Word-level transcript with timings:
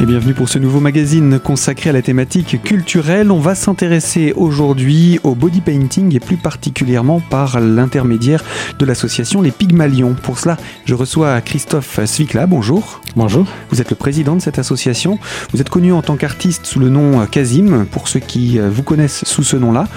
Et 0.00 0.06
bienvenue 0.06 0.32
pour 0.32 0.48
ce 0.48 0.60
nouveau 0.60 0.78
magazine 0.78 1.40
consacré 1.40 1.90
à 1.90 1.92
la 1.92 2.02
thématique 2.02 2.62
culturelle. 2.62 3.32
On 3.32 3.40
va 3.40 3.56
s'intéresser 3.56 4.32
aujourd'hui 4.36 5.18
au 5.24 5.34
body 5.34 5.60
painting 5.60 6.14
et 6.14 6.20
plus 6.20 6.36
particulièrement 6.36 7.18
par 7.18 7.58
l'intermédiaire 7.58 8.44
de 8.78 8.84
l'association 8.86 9.42
Les 9.42 9.50
Pygmalions. 9.50 10.14
Pour 10.14 10.38
cela, 10.38 10.56
je 10.84 10.94
reçois 10.94 11.40
Christophe 11.40 11.98
Svikla. 12.04 12.46
Bonjour. 12.46 13.00
Bonjour. 13.16 13.44
Vous 13.70 13.80
êtes 13.80 13.90
le 13.90 13.96
président 13.96 14.36
de 14.36 14.40
cette 14.40 14.60
association. 14.60 15.18
Vous 15.52 15.60
êtes 15.60 15.68
connu 15.68 15.92
en 15.92 16.02
tant 16.02 16.14
qu'artiste 16.14 16.66
sous 16.66 16.78
le 16.78 16.90
nom 16.90 17.26
Kazim, 17.26 17.84
pour 17.90 18.06
ceux 18.06 18.20
qui 18.20 18.60
vous 18.60 18.84
connaissent 18.84 19.24
sous 19.24 19.42
ce 19.42 19.56
nom-là. 19.56 19.88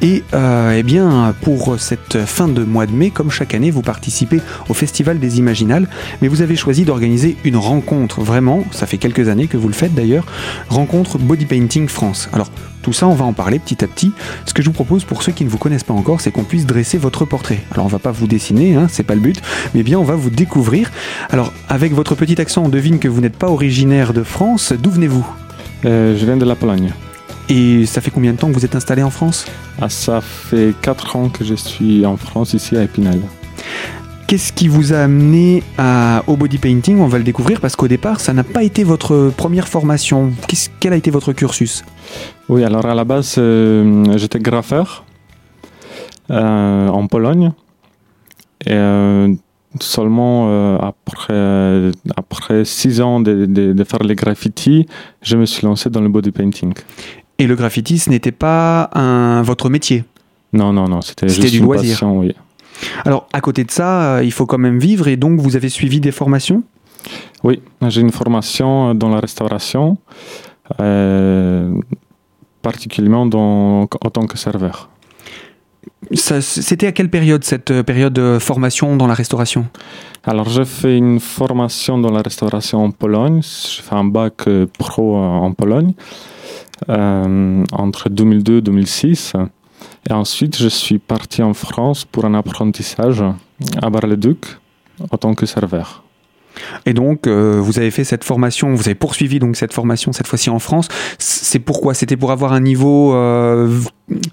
Et 0.00 0.24
euh, 0.32 0.74
eh 0.74 0.82
bien, 0.82 1.34
pour 1.42 1.78
cette 1.78 2.24
fin 2.24 2.48
de 2.48 2.64
mois 2.64 2.86
de 2.86 2.92
mai, 2.92 3.10
comme 3.10 3.30
chaque 3.30 3.52
année, 3.52 3.70
vous 3.70 3.82
participez 3.82 4.40
au 4.70 4.74
Festival 4.74 5.18
des 5.18 5.38
Imaginales. 5.38 5.86
Mais 6.22 6.28
vous 6.28 6.40
avez 6.40 6.56
choisi 6.56 6.86
d'organiser 6.86 7.36
une 7.44 7.56
rencontre. 7.56 8.22
Vraiment, 8.22 8.64
ça 8.70 8.86
fait 8.86 8.96
quelques 8.96 9.28
années 9.28 9.48
que 9.50 9.58
vous 9.58 9.68
le 9.68 9.74
faites 9.74 9.94
d'ailleurs, 9.94 10.24
rencontre 10.70 11.18
Body 11.18 11.44
Painting 11.44 11.88
France. 11.88 12.28
Alors 12.32 12.50
tout 12.82 12.94
ça, 12.94 13.06
on 13.06 13.14
va 13.14 13.26
en 13.26 13.34
parler 13.34 13.58
petit 13.58 13.84
à 13.84 13.86
petit. 13.88 14.12
Ce 14.46 14.54
que 14.54 14.62
je 14.62 14.68
vous 14.68 14.72
propose 14.72 15.04
pour 15.04 15.22
ceux 15.22 15.32
qui 15.32 15.44
ne 15.44 15.50
vous 15.50 15.58
connaissent 15.58 15.84
pas 15.84 15.92
encore, 15.92 16.22
c'est 16.22 16.30
qu'on 16.30 16.44
puisse 16.44 16.64
dresser 16.64 16.96
votre 16.96 17.26
portrait. 17.26 17.60
Alors 17.72 17.84
on 17.84 17.90
va 17.90 17.98
pas 17.98 18.12
vous 18.12 18.26
dessiner, 18.26 18.74
hein, 18.76 18.86
c'est 18.90 19.02
pas 19.02 19.14
le 19.14 19.20
but, 19.20 19.42
mais 19.74 19.82
bien 19.82 19.98
on 19.98 20.04
va 20.04 20.14
vous 20.14 20.30
découvrir. 20.30 20.90
Alors 21.28 21.52
avec 21.68 21.92
votre 21.92 22.14
petit 22.14 22.40
accent, 22.40 22.62
on 22.64 22.68
devine 22.70 22.98
que 22.98 23.08
vous 23.08 23.20
n'êtes 23.20 23.36
pas 23.36 23.48
originaire 23.48 24.14
de 24.14 24.22
France. 24.22 24.72
D'où 24.72 24.90
venez-vous? 24.90 25.26
Euh, 25.84 26.16
Je 26.16 26.24
viens 26.24 26.38
de 26.38 26.44
la 26.46 26.56
Pologne. 26.56 26.92
Et 27.48 27.84
ça 27.84 28.00
fait 28.00 28.12
combien 28.12 28.32
de 28.32 28.36
temps 28.38 28.48
que 28.48 28.54
vous 28.54 28.64
êtes 28.64 28.76
installé 28.76 29.02
en 29.02 29.10
France? 29.10 29.44
Ah, 29.82 29.88
Ça 29.88 30.20
fait 30.20 30.72
4 30.82 31.16
ans 31.16 31.28
que 31.28 31.44
je 31.44 31.54
suis 31.54 32.06
en 32.06 32.16
France, 32.16 32.54
ici 32.54 32.76
à 32.76 32.84
Épinal. 32.84 33.18
Qu'est-ce 34.30 34.52
qui 34.52 34.68
vous 34.68 34.92
a 34.92 34.98
amené 34.98 35.64
à, 35.76 36.22
au 36.28 36.36
body 36.36 36.58
painting? 36.58 37.00
On 37.00 37.08
va 37.08 37.18
le 37.18 37.24
découvrir 37.24 37.60
parce 37.60 37.74
qu'au 37.74 37.88
départ, 37.88 38.20
ça 38.20 38.32
n'a 38.32 38.44
pas 38.44 38.62
été 38.62 38.84
votre 38.84 39.32
première 39.36 39.66
formation. 39.66 40.30
quel 40.78 40.92
a 40.92 40.96
été 40.96 41.10
votre 41.10 41.32
cursus? 41.32 41.84
Oui, 42.48 42.62
alors 42.62 42.86
à 42.86 42.94
la 42.94 43.02
base, 43.04 43.34
euh, 43.38 44.16
j'étais 44.16 44.38
graffeur 44.38 45.04
euh, 46.30 46.86
en 46.86 47.08
Pologne. 47.08 47.50
Et 48.66 48.68
euh, 48.70 49.34
seulement 49.80 50.78
après, 50.78 51.90
après 52.16 52.64
six 52.64 53.00
ans 53.00 53.18
de, 53.18 53.84
faire 53.84 54.04
les 54.04 54.14
graffitis, 54.14 54.86
je 55.22 55.36
me 55.36 55.44
suis 55.44 55.66
lancé 55.66 55.90
dans 55.90 56.02
le 56.02 56.08
body 56.08 56.30
painting. 56.30 56.72
Et 57.40 57.48
le 57.48 57.56
graffiti, 57.56 57.98
ce 57.98 58.10
n'était 58.10 58.30
pas 58.30 58.90
un, 58.94 59.42
votre 59.42 59.68
métier? 59.68 60.04
Non, 60.52 60.72
non, 60.72 60.86
non, 60.86 61.00
c'était 61.00 61.28
juste 61.28 61.50
du 61.50 61.58
une 61.58 61.64
loisir. 61.64 61.94
Passion, 61.94 62.20
oui. 62.20 62.32
Alors, 63.04 63.26
à 63.32 63.40
côté 63.40 63.64
de 63.64 63.70
ça, 63.70 64.16
euh, 64.16 64.24
il 64.24 64.32
faut 64.32 64.46
quand 64.46 64.58
même 64.58 64.78
vivre 64.78 65.08
et 65.08 65.16
donc 65.16 65.40
vous 65.40 65.56
avez 65.56 65.68
suivi 65.68 66.00
des 66.00 66.12
formations? 66.12 66.62
Oui, 67.42 67.62
j'ai 67.88 68.00
une 68.00 68.12
formation 68.12 68.94
dans 68.94 69.08
la 69.08 69.20
restauration, 69.20 69.96
euh, 70.80 71.72
particulièrement 72.62 73.26
dans, 73.26 73.82
en 73.82 74.10
tant 74.10 74.26
que 74.26 74.36
serveur. 74.36 74.90
C'était 76.12 76.88
à 76.88 76.92
quelle 76.92 77.08
période 77.10 77.44
cette 77.44 77.70
euh, 77.70 77.82
période 77.82 78.12
de 78.12 78.38
formation 78.38 78.96
dans 78.96 79.06
la 79.06 79.14
restauration? 79.14 79.66
Alors 80.24 80.48
j'ai 80.48 80.66
fait 80.66 80.98
une 80.98 81.20
formation 81.20 81.98
dans 81.98 82.10
la 82.10 82.20
restauration 82.20 82.84
en 82.84 82.90
Pologne, 82.90 83.40
j'ai 83.42 83.82
fait 83.82 83.94
un 83.94 84.04
bac 84.04 84.46
pro 84.78 85.16
en 85.16 85.52
Pologne 85.52 85.94
entre 86.88 88.10
2002 88.10 88.58
et 88.58 88.60
2006. 88.60 89.34
Et 90.08 90.12
ensuite, 90.12 90.56
je 90.56 90.68
suis 90.68 90.98
parti 90.98 91.42
en 91.42 91.54
France 91.54 92.04
pour 92.04 92.24
un 92.24 92.34
apprentissage 92.34 93.22
à 93.82 93.90
Bar-le-Duc 93.90 94.58
en 95.10 95.16
tant 95.16 95.34
que 95.34 95.46
serveur. 95.46 96.02
Et 96.86 96.92
donc, 96.92 97.26
euh, 97.26 97.60
vous 97.60 97.78
avez 97.78 97.90
fait 97.90 98.04
cette 98.04 98.24
formation, 98.24 98.74
vous 98.74 98.88
avez 98.88 98.94
poursuivi 98.94 99.38
donc 99.38 99.56
cette 99.56 99.72
formation 99.72 100.12
cette 100.12 100.26
fois-ci 100.26 100.50
en 100.50 100.58
France. 100.58 100.88
C'est 101.18 101.58
pourquoi? 101.58 101.94
C'était 101.94 102.16
pour 102.16 102.32
avoir 102.32 102.52
un 102.52 102.60
niveau, 102.60 103.14
euh, 103.14 103.78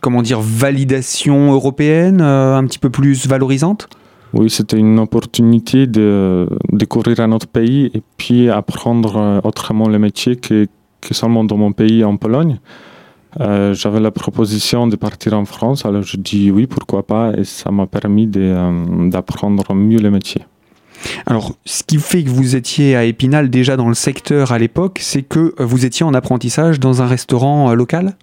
comment 0.02 0.22
dire, 0.22 0.40
validation 0.42 1.52
européenne, 1.54 2.22
euh, 2.22 2.56
un 2.56 2.66
petit 2.66 2.80
peu 2.80 2.90
plus 2.90 3.28
valorisante? 3.28 3.88
Oui, 4.34 4.50
c'était 4.50 4.78
une 4.78 5.00
opportunité 5.00 5.88
de 5.88 6.50
découvrir 6.74 7.20
un 7.22 7.32
autre 7.32 7.48
pays 7.48 7.92
et 7.94 8.02
puis 8.18 8.50
apprendre 8.50 9.42
autrement 9.46 9.88
le 9.88 10.00
métier 10.00 10.36
que, 10.36 10.68
que 11.00 11.14
seulement 11.14 11.46
dans 11.46 11.56
mon 11.56 11.72
pays 11.72 12.04
en 12.04 12.18
Pologne. 12.18 12.60
Euh, 13.40 13.74
j'avais 13.74 14.00
la 14.00 14.12
proposition 14.12 14.88
de 14.88 14.96
partir 14.96 15.34
en 15.34 15.46
France, 15.46 15.86
alors 15.86 16.04
je 16.04 16.18
dis 16.18 16.52
oui, 16.52 16.66
pourquoi 16.68 17.06
pas, 17.06 17.34
et 17.38 17.44
ça 17.44 17.72
m'a 17.72 17.86
permis 17.86 18.30
euh, 18.36 19.10
d'apprendre 19.10 19.74
mieux 19.74 20.00
le 20.00 20.10
métier. 20.10 20.42
Alors, 21.28 21.56
ce 21.66 21.84
qui 21.84 21.98
fait 21.98 22.24
que 22.24 22.30
vous 22.30 22.56
étiez 22.56 22.96
à 22.96 23.06
Épinal 23.06 23.50
déjà 23.50 23.78
dans 23.78 23.88
le 23.88 23.94
secteur 23.94 24.52
à 24.52 24.58
l'époque, 24.58 24.98
c'est 25.02 25.22
que 25.22 25.54
vous 25.60 25.86
étiez 25.86 26.04
en 26.04 26.14
apprentissage 26.16 26.80
dans 26.80 27.02
un 27.04 27.06
restaurant 27.06 27.70
euh, 27.70 27.76
local? 27.76 28.16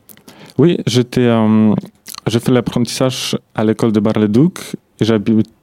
Oui, 0.59 0.79
j'étais, 0.87 1.29
j'ai 2.29 2.39
fait 2.39 2.53
l'apprentissage 2.53 3.37
à 3.57 3.65
l'école 3.65 3.91
de 3.91 3.99
Bar-le-Duc 3.99 4.77
et 5.01 5.05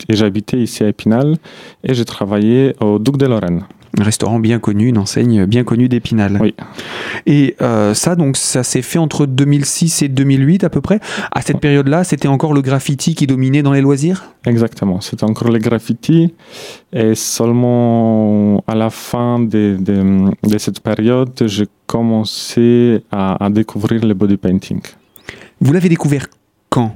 j'habitais 0.10 0.58
ici 0.58 0.84
à 0.84 0.90
Épinal 0.90 1.38
et 1.82 1.94
j'ai 1.94 2.04
travaillé 2.04 2.76
au 2.82 3.00
Duc 3.00 3.16
de 3.16 3.26
Lorraine 3.26 3.64
un 4.00 4.03
restaurant 4.03 4.40
bien 4.40 4.59
connu, 4.59 4.88
une 4.88 4.97
enseigne 4.97 5.46
bien 5.46 5.63
connue 5.63 5.90
d'Épinal. 5.90 6.38
Oui. 6.41 6.56
Et 7.25 7.56
euh, 7.62 7.94
ça, 7.94 8.16
donc, 8.16 8.38
ça 8.38 8.63
s'est 8.63 8.81
fait 8.81 9.00
entre 9.00 9.25
2006 9.25 10.03
et 10.03 10.07
2008 10.07 10.63
à 10.63 10.69
peu 10.69 10.81
près. 10.81 11.00
À 11.31 11.41
cette 11.41 11.59
période-là, 11.59 12.03
c'était 12.03 12.28
encore 12.28 12.53
le 12.53 12.62
graffiti 12.62 13.16
qui 13.16 13.28
dominait 13.28 13.63
dans 13.63 13.74
les 13.74 13.81
loisirs? 13.81 14.34
Exactement, 14.46 15.02
c'était 15.02 15.25
encore 15.25 15.50
le 15.50 15.59
graffiti. 15.59 16.34
Et 16.94 17.16
seulement 17.16 18.63
à 18.68 18.75
la 18.75 18.90
fin 18.90 19.40
de, 19.40 19.78
de, 19.79 20.58
cette 20.58 20.79
période, 20.79 21.31
j'ai 21.46 21.68
commencé 21.88 23.03
à, 23.12 23.44
à 23.44 23.50
découvrir 23.50 24.06
le 24.06 24.13
body 24.13 24.38
painting. 24.38 24.81
Vous 25.59 25.73
l'avez 25.73 25.90
découvert 25.90 26.28
quand? 26.69 26.96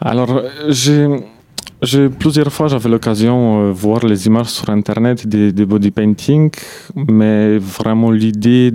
Alors, 0.00 0.42
j'ai 0.68 1.06
plusieurs 2.18 2.52
fois, 2.52 2.68
j'avais 2.68 2.88
l'occasion 2.88 3.58
de 3.58 3.68
euh, 3.68 3.72
voir 3.72 4.04
les 4.04 4.26
images 4.26 4.48
sur 4.48 4.70
Internet 4.70 5.26
des, 5.26 5.66
body 5.66 5.90
painting, 5.90 6.50
mais 6.94 7.58
vraiment 7.58 8.10
l'idée 8.10 8.70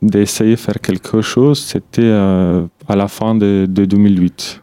d'essayer 0.00 0.52
de 0.52 0.56
faire 0.56 0.80
quelque 0.80 1.20
chose, 1.20 1.60
c'était 1.60 2.02
euh, 2.02 2.64
à 2.88 2.96
la 2.96 3.08
fin 3.08 3.34
de, 3.34 3.66
2008. 3.66 4.60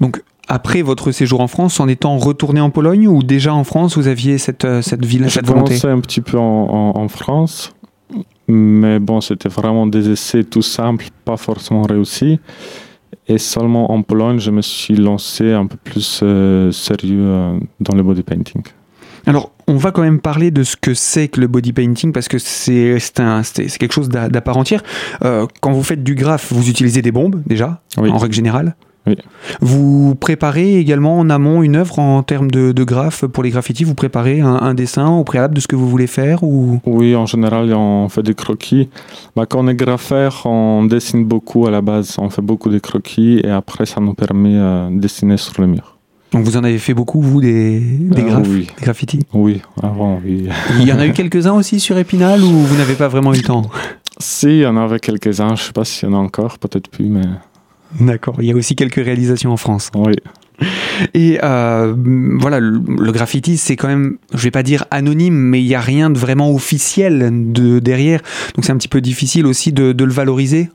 Donc, 0.00 0.22
après 0.48 0.82
votre 0.82 1.12
séjour 1.12 1.40
en 1.40 1.48
France, 1.48 1.78
en 1.80 1.88
étant 1.88 2.16
retourné 2.18 2.60
en 2.60 2.70
Pologne 2.70 3.06
ou 3.06 3.22
déjà 3.22 3.54
en 3.54 3.64
France, 3.64 3.96
vous 3.96 4.08
aviez 4.08 4.38
cette, 4.38 4.64
euh, 4.64 4.82
cette, 4.82 5.04
ville, 5.04 5.30
cette 5.30 5.46
volonté? 5.46 5.74
J'ai 5.74 5.80
commencé 5.80 5.98
un 5.98 6.00
petit 6.00 6.20
peu 6.20 6.38
en, 6.38 6.92
en 6.96 7.08
France, 7.08 7.72
mais 8.48 8.98
bon, 8.98 9.20
c'était 9.20 9.48
vraiment 9.48 9.86
des 9.86 10.10
essais 10.10 10.44
tout 10.44 10.62
simples, 10.62 11.06
pas 11.24 11.36
forcément 11.36 11.82
réussis. 11.82 12.40
Et 13.30 13.38
seulement 13.38 13.92
en 13.92 14.02
Pologne, 14.02 14.40
je 14.40 14.50
me 14.50 14.60
suis 14.60 14.96
lancé 14.96 15.52
un 15.52 15.66
peu 15.66 15.76
plus 15.76 16.18
euh, 16.24 16.72
sérieux 16.72 17.20
euh, 17.20 17.60
dans 17.78 17.94
le 17.94 18.02
body 18.02 18.24
painting. 18.24 18.60
Alors, 19.24 19.52
on 19.68 19.76
va 19.76 19.92
quand 19.92 20.02
même 20.02 20.18
parler 20.18 20.50
de 20.50 20.64
ce 20.64 20.74
que 20.74 20.94
c'est 20.94 21.28
que 21.28 21.40
le 21.40 21.46
body 21.46 21.72
painting 21.72 22.12
parce 22.12 22.26
que 22.26 22.38
c'est 22.38 22.98
quelque 23.78 23.92
chose 23.92 24.08
d'à 24.08 24.40
part 24.40 24.56
entière. 24.56 24.82
Euh, 25.24 25.46
quand 25.60 25.70
vous 25.70 25.84
faites 25.84 26.02
du 26.02 26.16
graphe, 26.16 26.52
vous 26.52 26.68
utilisez 26.68 27.02
des 27.02 27.12
bombes 27.12 27.40
déjà, 27.46 27.80
en 27.96 28.18
règle 28.18 28.34
générale 28.34 28.74
vous 29.60 30.14
préparez 30.14 30.78
également 30.78 31.18
en 31.18 31.30
amont 31.30 31.62
une 31.62 31.76
œuvre 31.76 31.98
en 31.98 32.22
termes 32.22 32.50
de, 32.50 32.72
de 32.72 32.84
graphes 32.84 33.26
pour 33.26 33.42
les 33.42 33.50
graffitis? 33.50 33.84
Vous 33.84 33.94
préparez 33.94 34.40
un, 34.40 34.74
dessin 34.74 35.08
au 35.08 35.24
préalable 35.24 35.54
de 35.54 35.60
ce 35.60 35.68
que 35.68 35.76
vous 35.76 35.88
voulez 35.88 36.06
faire 36.06 36.42
ou... 36.42 36.80
Oui, 36.86 37.16
en 37.16 37.26
général, 37.26 37.72
on 37.74 38.08
fait 38.08 38.22
des 38.22 38.34
croquis. 38.34 38.88
Bah, 39.36 39.46
quand 39.46 39.64
on 39.64 39.68
est 39.68 39.74
graffeur, 39.74 40.42
on 40.44 40.84
dessine 40.84 41.24
beaucoup 41.24 41.66
à 41.66 41.70
la 41.70 41.80
base. 41.80 42.16
On 42.18 42.30
fait 42.30 42.42
beaucoup 42.42 42.68
de 42.68 42.78
croquis 42.78 43.40
et 43.42 43.50
après, 43.50 43.86
ça 43.86 44.00
nous 44.00 44.14
permet 44.14 44.54
euh, 44.54 44.90
de 44.90 45.00
dessiner 45.00 45.36
sur 45.36 45.60
le 45.60 45.66
mur. 45.66 45.96
Donc 46.32 46.44
vous 46.44 46.56
en 46.56 46.62
avez 46.62 46.78
fait 46.78 46.94
beaucoup, 46.94 47.20
vous, 47.20 47.40
des, 47.40 47.80
des, 47.80 48.22
euh, 48.22 48.40
des 48.40 48.66
graffitis? 48.80 49.26
Oui, 49.32 49.60
avant, 49.82 50.20
oui. 50.24 50.48
Il 50.78 50.86
y 50.86 50.92
en 50.92 50.98
a 50.98 51.06
eu 51.06 51.12
quelques-uns 51.12 51.54
aussi 51.54 51.80
sur 51.80 51.98
Épinal 51.98 52.40
ou 52.42 52.50
vous 52.50 52.76
n'avez 52.76 52.94
pas 52.94 53.08
vraiment 53.08 53.32
eu 53.34 53.38
le 53.38 53.42
temps? 53.42 53.68
Si, 54.22 54.48
il 54.48 54.58
y 54.58 54.66
en 54.66 54.76
avait 54.76 55.00
quelques-uns. 55.00 55.56
Je 55.56 55.62
ne 55.62 55.66
sais 55.66 55.72
pas 55.72 55.84
s'il 55.84 56.08
y 56.08 56.12
en 56.12 56.14
a 56.14 56.18
encore, 56.18 56.58
peut-être 56.58 56.88
plus, 56.88 57.06
mais... 57.06 57.22
D'accord. 57.98 58.36
Il 58.40 58.46
y 58.46 58.52
a 58.52 58.54
aussi 58.54 58.76
quelques 58.76 59.02
réalisations 59.04 59.52
en 59.52 59.56
France. 59.56 59.90
Oui. 59.94 60.14
Et 61.14 61.38
euh, 61.42 61.94
voilà, 62.38 62.60
le, 62.60 63.12
graffiti, 63.12 63.56
c'est 63.56 63.76
quand 63.76 63.88
même, 63.88 64.18
je 64.32 64.42
vais 64.42 64.50
pas 64.50 64.62
dire 64.62 64.84
anonyme, 64.90 65.34
mais 65.34 65.60
il 65.60 65.66
n'y 65.66 65.74
a 65.74 65.80
rien 65.80 66.10
de 66.10 66.18
vraiment 66.18 66.52
officiel 66.52 67.52
de, 67.52 67.78
derrière. 67.78 68.20
Donc 68.54 68.64
c'est 68.64 68.72
un 68.72 68.76
petit 68.76 68.88
peu 68.88 69.00
difficile 69.00 69.46
aussi 69.46 69.72
de, 69.72 69.94
le 70.04 70.12
valoriser. 70.12 70.68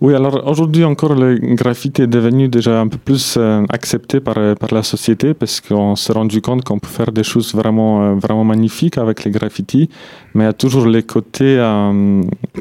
Oui, 0.00 0.14
alors 0.14 0.48
aujourd'hui 0.48 0.82
encore, 0.84 1.14
le 1.14 1.36
graffiti 1.54 2.00
est 2.00 2.06
devenu 2.06 2.48
déjà 2.48 2.80
un 2.80 2.88
peu 2.88 2.96
plus 2.96 3.34
euh, 3.36 3.62
accepté 3.68 4.18
par, 4.18 4.36
par 4.56 4.72
la 4.72 4.82
société 4.82 5.34
parce 5.34 5.60
qu'on 5.60 5.94
s'est 5.94 6.14
rendu 6.14 6.40
compte 6.40 6.64
qu'on 6.64 6.78
peut 6.78 6.88
faire 6.88 7.12
des 7.12 7.22
choses 7.22 7.54
vraiment, 7.54 8.02
euh, 8.02 8.14
vraiment 8.14 8.44
magnifiques 8.44 8.96
avec 8.96 9.24
les 9.24 9.30
graffitis, 9.30 9.90
mais 10.32 10.44
il 10.44 10.46
y 10.46 10.50
a 10.50 10.54
toujours 10.54 10.86
les 10.86 11.02
côtés 11.02 11.56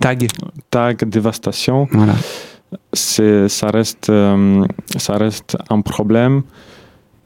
tag, 0.01 0.27
tag, 0.69 1.07
dévastation. 1.07 1.87
Voilà 1.93 2.15
ça 2.93 3.67
reste, 3.71 4.09
euh, 4.09 4.65
ça 4.97 5.17
reste 5.17 5.57
un 5.69 5.81
problème. 5.81 6.43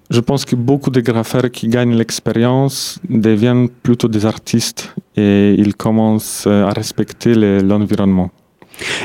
je 0.09 0.19
pense 0.19 0.45
que 0.45 0.55
beaucoup 0.55 0.89
de 0.89 1.01
graffeurs 1.01 1.49
qui 1.51 1.67
gagnent 1.67 1.95
l'expérience 1.95 2.99
deviennent 3.09 3.69
plutôt 3.69 4.07
des 4.07 4.25
artistes 4.25 4.93
et 5.15 5.55
ils 5.57 5.75
commencent 5.75 6.47
à 6.47 6.69
respecter 6.71 7.33
l'environnement. 7.61 8.31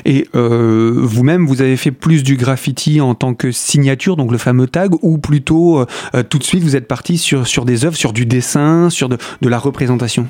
Et 0.05 0.27
euh, 0.35 0.93
vous-même, 0.97 1.47
vous 1.47 1.61
avez 1.61 1.77
fait 1.77 1.91
plus 1.91 2.23
du 2.23 2.37
graffiti 2.37 3.01
en 3.01 3.15
tant 3.15 3.35
que 3.35 3.53
signature, 3.53 4.17
donc 4.17 4.33
le 4.33 4.39
fameux 4.39 4.67
tag, 4.67 4.93
ou 5.03 5.19
plutôt 5.19 5.81
euh, 5.81 6.23
tout 6.29 6.39
de 6.39 6.45
suite 6.45 6.63
vous 6.63 6.77
êtes 6.77 6.89
parti 6.89 7.19
sur, 7.19 7.47
sur 7.47 7.65
des 7.65 7.85
œuvres, 7.85 7.97
sur 7.97 8.13
du 8.13 8.27
dessin, 8.27 8.91
sur 8.91 9.09
de 9.09 9.19
la 9.43 9.59
représentation? 9.59 10.27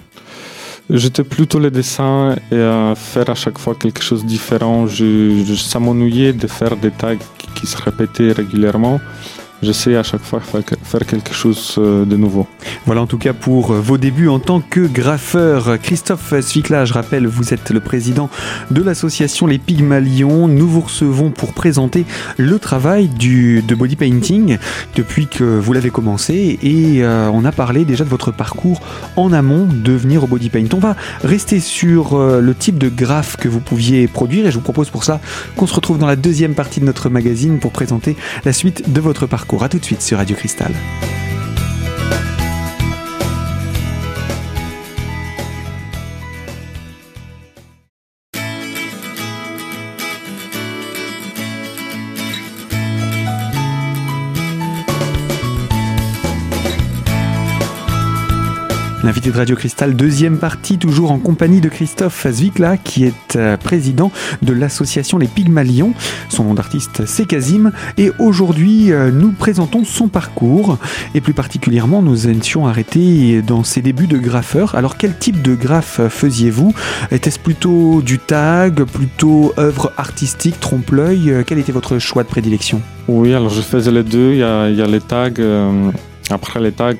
J'étais 0.91 1.23
plutôt 1.23 1.59
le 1.59 1.71
dessin 1.71 2.37
et 2.51 2.61
à 2.61 2.95
faire 2.97 3.29
à 3.29 3.35
chaque 3.35 3.59
fois 3.59 3.75
quelque 3.75 4.03
chose 4.03 4.25
de 4.25 4.25
différent. 4.25 4.87
Je, 4.87 5.45
je, 5.47 5.55
ça 5.55 5.79
de 6.33 6.47
faire 6.47 6.77
des 6.77 6.91
tags 6.91 7.17
qui 7.55 7.67
se 7.67 7.77
répétaient 7.77 8.33
régulièrement 8.33 8.99
j'essaie 9.63 9.97
à 9.97 10.03
chaque 10.03 10.23
fois 10.23 10.41
de 10.41 10.77
faire 10.85 11.07
quelque 11.07 11.33
chose 11.33 11.77
euh, 11.79 12.05
de 12.05 12.17
nouveau. 12.17 12.47
Voilà 12.87 13.03
en 13.03 13.07
tout 13.07 13.19
cas 13.19 13.33
pour 13.33 13.73
euh, 13.73 13.81
vos 13.81 13.99
débuts 13.99 14.29
en 14.29 14.39
tant 14.39 14.61
que 14.61 14.81
graffeur. 14.81 15.79
Christophe 15.81 16.39
Svikla, 16.41 16.85
je 16.85 16.93
rappelle, 16.93 17.27
vous 17.27 17.53
êtes 17.53 17.71
le 17.71 17.81
président 17.81 18.31
de 18.71 18.83
l'association 18.83 19.47
Les 19.47 19.59
Pygmalions. 19.59 20.49
Nous 20.49 20.69
vous 20.69 20.81
recevons 20.81 21.31
pour 21.31 21.53
présenter 21.53 22.05
le 22.37 22.59
travail 22.59 23.09
de 23.09 23.75
body 23.75 23.97
painting 23.97 24.59
depuis 24.95 25.27
que 25.27 25.45
vous 25.45 25.73
l'avez 25.73 25.91
commencé 25.91 26.59
et 26.63 27.03
euh, 27.03 27.31
on 27.33 27.45
a 27.45 27.53
parlé 27.53 27.85
déjà 27.85 28.05
de 28.05 28.11
votre 28.11 28.31
parcours 28.31 28.81
en 29.17 29.33
amont 29.33 29.67
de 29.67 29.93
venir 29.93 30.25
au 30.25 30.27
body 30.27 30.51
paint. 30.51 30.69
On 30.73 30.79
va 30.79 30.97
rester 31.25 31.61
sur 31.61 32.19
le 32.19 32.55
type 32.55 32.79
de 32.79 32.89
graphe 32.89 33.37
que 33.37 33.49
vous 33.49 33.61
pouviez 33.61 34.07
produire 34.07 34.47
et 34.47 34.51
je 34.51 34.57
vous 34.57 34.63
propose 34.63 34.91
pour 34.91 35.05
ça 35.05 35.21
qu'on 35.57 35.67
se 35.67 35.75
retrouve 35.75 35.99
dans 35.99 36.07
la 36.07 36.17
deuxième 36.17 36.55
partie 36.55 36.81
de 36.81 36.85
notre 36.85 37.09
magazine 37.09 37.59
pour 37.59 37.73
présenter 37.73 38.17
la 38.45 38.53
suite 38.53 38.93
de 38.93 39.01
votre 39.01 39.27
parcours 39.27 39.48
parcours. 39.49 39.63
À 39.63 39.69
tout 39.69 39.79
de 39.79 39.85
suite 39.85 40.03
sur 40.03 40.19
Radio 40.19 40.37
Cristal. 40.37 40.75
L'invité 59.05 59.31
de 59.31 59.37
Radio 59.37 59.55
Cristal, 59.55 59.95
deuxième 59.95 60.39
partie, 60.39 60.77
toujours 60.77 61.13
en 61.13 61.19
compagnie 61.19 61.61
de 61.61 61.69
Christophe 61.69 62.27
Zvikla, 62.29 62.77
qui 62.77 63.05
est 63.05 63.37
euh, 63.37 63.57
président 63.57 64.11
de 64.43 64.53
l'association 64.53 65.19
Les 65.19 65.29
Pygmalions. 65.29 65.95
Son 66.29 66.43
nom 66.43 66.55
d'artiste, 66.55 67.07
c'est 67.07 67.25
Kazim. 67.25 67.71
Et 67.97 68.11
aujourd'hui, 68.19 68.91
euh, 68.91 69.13
nous 69.13 69.31
présentons 69.31 69.85
son 69.85 70.09
parcours. 70.09 70.79
Et 71.15 71.21
plus 71.21 71.33
particulièrement, 71.33 72.03
nous 72.03 72.27
étions 72.27 72.67
arrêtés 72.67 73.41
dans 73.41 73.63
ses 73.63 73.83
débuts 73.83 74.09
de 74.09 74.19
graffeur. 74.19 74.75
Alors, 74.75 74.97
quel 74.97 75.17
type 75.17 75.43
de 75.43 75.55
graphe 75.55 76.01
faisiez-vous? 76.09 76.75
Était-ce 77.13 77.39
plutôt 77.39 78.03
du 78.03 78.19
tag, 78.19 78.83
plutôt 78.83 79.55
œuvre 79.59 79.93
artistique, 79.97 80.59
trompe-l'œil? 80.59 81.45
Quel 81.47 81.61
était 81.61 81.73
votre 81.73 82.01
choix 82.01 82.25
de 82.25 82.29
prédilection? 82.29 82.83
Oui, 83.07 83.33
alors 83.33 83.51
je 83.51 83.63
faisais 83.63 83.93
les 83.93 84.03
deux. 84.03 84.33
Il 84.33 84.39
y 84.39 84.43
a, 84.43 84.87
les 84.87 85.01
tags. 85.01 85.31
Euh, 85.39 85.91
après 86.31 86.61
les 86.61 86.73
tags, 86.73 86.95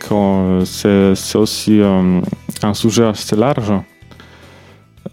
c'est 0.65 1.37
aussi 1.37 1.81
euh, 1.81 2.21
un 2.63 2.75
sujet 2.75 3.05
assez 3.05 3.37
large. 3.37 3.73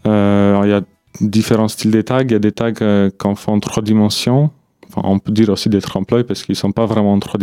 Euh, 0.08 0.62
il 0.64 0.70
y 0.70 0.74
a 0.74 0.82
différents 1.20 1.68
styles 1.68 1.92
de 1.92 2.02
tags. 2.02 2.22
Il 2.22 2.32
y 2.32 2.36
a 2.36 2.40
des 2.40 2.52
tags 2.52 2.72
euh, 2.82 3.10
qu'on 3.18 3.36
fait 3.36 3.52
en 3.52 3.60
trois 3.60 3.84
dimensions. 3.84 4.52
on 4.96 5.20
peut 5.20 5.32
dire 5.32 5.50
aussi 5.50 5.70
des 5.70 5.82
trompe 5.82 6.24
parce 6.24 6.44
qu'ils 6.44 6.54
ne 6.54 6.58
sont 6.58 6.72
pas 6.72 6.86
vraiment 6.86 7.14
en 7.14 7.20
trois, 7.20 7.40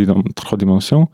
dimensions. 0.57 1.09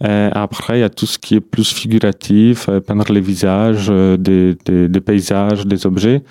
après, 0.00 0.78
il 0.78 0.80
y 0.80 0.84
a 0.84 0.90
tout 0.90 1.06
ce 1.06 1.18
qui 1.18 1.36
est 1.36 1.40
plus 1.40 1.72
figuratif, 1.72 2.68
peindre 2.86 3.12
les 3.12 3.20
visages, 3.20 3.88
des, 3.88 5.00
paysages, 5.04 5.66
des 5.66 5.86
objets. 5.86 6.22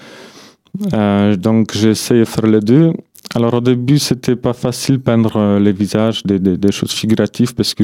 donc, 1.38 1.72
j'essaie 1.74 2.20
de 2.20 2.26
faire 2.26 2.48
les 2.48 2.60
deux. 2.60 2.92
Alors, 3.36 3.54
au 3.54 3.62
début, 3.62 4.00
c'était 4.00 4.36
pas 4.36 4.54
facile 4.54 5.00
peindre 5.00 5.58
les 5.60 5.72
visages, 5.72 6.24
des, 6.24 6.40
des 6.40 6.72
choses 6.72 6.92
figuratives, 6.92 7.56
parce 7.56 7.74
que 7.74 7.84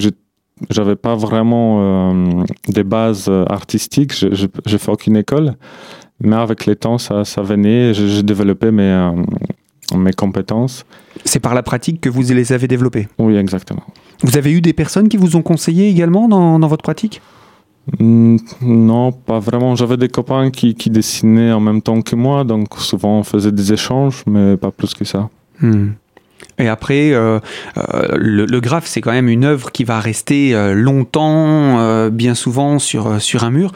j'avais 0.69 0.95
pas 0.95 1.15
vraiment 1.15 1.77
euh, 1.79 2.43
des 2.67 2.83
bases 2.83 3.27
euh, 3.29 3.45
artistiques, 3.49 4.13
je, 4.13 4.27
je, 4.65 4.77
fait 4.77 4.91
aucune 4.91 5.15
école, 5.15 5.55
mais 6.21 6.35
avec 6.35 6.65
le 6.65 6.75
temps, 6.75 6.97
ça, 6.97 7.25
ça 7.25 7.41
venait, 7.41 7.93
j'ai 7.93 8.23
développé 8.23 8.71
mes, 8.71 8.83
euh, 8.83 9.11
mes 9.95 10.13
compétences. 10.13 10.85
C'est 11.25 11.39
par 11.39 11.53
la 11.53 11.63
pratique 11.63 12.01
que 12.01 12.09
vous 12.09 12.21
les 12.21 12.53
avez 12.53 12.67
développées? 12.67 13.07
Oui, 13.17 13.35
exactement. 13.35 13.83
Vous 14.23 14.37
avez 14.37 14.51
eu 14.51 14.61
des 14.61 14.73
personnes 14.73 15.07
qui 15.07 15.17
vous 15.17 15.35
ont 15.35 15.41
conseillé 15.41 15.89
également 15.89 16.27
dans, 16.27 16.59
dans 16.59 16.67
votre 16.67 16.83
pratique? 16.83 17.21
Non, 17.99 19.11
pas 19.11 19.39
vraiment. 19.39 19.75
J'avais 19.75 19.97
des 19.97 20.09
copains 20.09 20.51
qui, 20.51 20.75
qui, 20.75 20.89
dessinaient 20.89 21.51
en 21.51 21.59
même 21.59 21.81
temps 21.81 22.01
que 22.01 22.15
moi, 22.15 22.43
donc 22.43 22.75
souvent 22.77 23.19
on 23.19 23.23
faisait 23.23 23.51
des 23.51 23.73
échanges, 23.73 24.23
mais 24.27 24.57
pas 24.57 24.69
plus 24.69 24.93
que 24.93 25.05
ça. 25.05 25.29
Hmm. 25.59 25.89
Et 26.59 26.67
après, 26.67 27.13
euh, 27.13 27.39
euh, 27.77 28.17
le, 28.17 28.45
le, 28.45 28.59
graphe, 28.59 28.85
c'est 28.85 28.99
quand 28.99 29.11
même 29.11 29.29
une 29.29 29.45
œuvre 29.45 29.71
qui 29.71 29.85
va 29.85 29.99
rester 29.99 30.53
euh, 30.53 30.73
longtemps, 30.73 32.09
bien 32.09 32.35
souvent 32.35 32.79
sur, 32.79 33.21
sur 33.21 33.43
un 33.43 33.51
mur. 33.51 33.71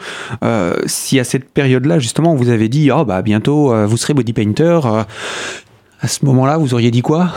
si 0.86 1.18
à 1.18 1.24
cette 1.24 1.48
période-là, 1.48 1.98
justement, 1.98 2.34
vous 2.34 2.50
avez 2.50 2.68
dit, 2.68 2.90
oh, 2.90 3.04
bah, 3.04 3.22
bientôt, 3.22 3.74
vous 3.86 3.96
serez 3.96 4.14
body 4.14 4.32
painter, 4.32 4.80
à 6.00 6.08
ce 6.08 6.24
moment-là, 6.26 6.58
vous 6.58 6.74
auriez 6.74 6.90
dit 6.90 7.02
quoi? 7.02 7.30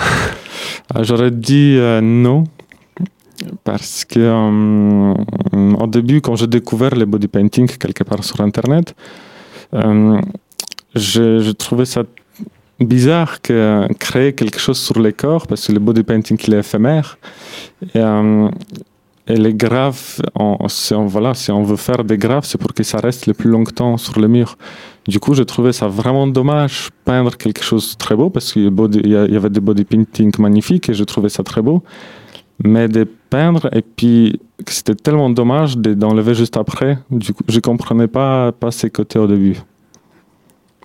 Ah, 0.93 1.03
J'aurais 1.03 1.31
dit 1.31 1.77
non. 2.01 2.45
Parce 3.63 4.05
que 4.05 5.13
au 5.53 5.87
début, 5.87 6.21
quand 6.21 6.35
j'ai 6.35 6.47
découvert 6.47 6.95
le 6.95 7.05
body 7.05 7.27
painting 7.27 7.67
quelque 7.67 8.03
part 8.03 8.23
sur 8.23 8.39
Internet, 8.41 8.95
je, 9.73 11.39
je 11.39 11.51
trouvais 11.51 11.85
ça 11.85 12.03
bizarre 12.79 13.41
que 13.41 13.87
créer 13.99 14.33
quelque 14.33 14.59
chose 14.59 14.79
sur 14.79 14.99
les 14.99 15.13
corps, 15.13 15.47
parce 15.47 15.67
que 15.67 15.71
le 15.71 15.79
body 15.79 16.03
painting 16.03 16.37
il 16.47 16.53
est 16.53 16.59
éphémère. 16.59 17.17
Et, 17.93 17.99
euh, 17.99 18.49
les 19.29 19.53
graphes, 19.53 20.21
si, 20.69 20.93
on, 20.93 21.05
voilà, 21.05 21.33
si 21.33 21.51
on 21.51 21.63
veut 21.63 21.75
faire 21.75 22.03
des 22.03 22.17
graphes, 22.17 22.45
c'est 22.45 22.57
pour 22.57 22.73
que 22.73 22.83
ça 22.83 22.99
reste 22.99 23.27
le 23.27 23.33
plus 23.33 23.49
longtemps 23.49 23.97
sur 23.97 24.19
le 24.19 24.27
mur. 24.29 24.57
Du 25.05 25.19
coup, 25.19 25.33
je 25.33 25.43
trouvais 25.43 25.73
ça 25.73 25.87
vraiment 25.87 26.27
dommage 26.27 26.89
peindre 27.03 27.35
quelque 27.35 27.63
chose 27.63 27.91
de 27.91 27.97
très 27.97 28.15
beau, 28.15 28.29
parce 28.29 28.53
qu'il 28.53 28.71
y, 29.05 29.15
avait 29.15 29.49
des 29.49 29.59
body 29.59 29.83
painting 29.83 30.31
magnifiques 30.39 30.89
et 30.89 30.93
je 30.93 31.03
trouvais 31.03 31.29
ça 31.29 31.43
très 31.43 31.61
beau. 31.61 31.83
Mais 32.63 32.87
de 32.87 33.05
peindre, 33.29 33.69
et 33.73 33.81
puis 33.81 34.39
c'était 34.65 34.95
tellement 34.95 35.29
dommage 35.29 35.77
d'enlever 35.77 36.33
juste 36.33 36.57
après, 36.57 36.97
du 37.11 37.33
coup, 37.33 37.43
je 37.47 37.59
comprenais 37.59 38.07
pas, 38.07 38.51
pas 38.53 38.71
ces 38.71 38.89
côtés 38.89 39.19
au 39.19 39.27
début. 39.27 39.57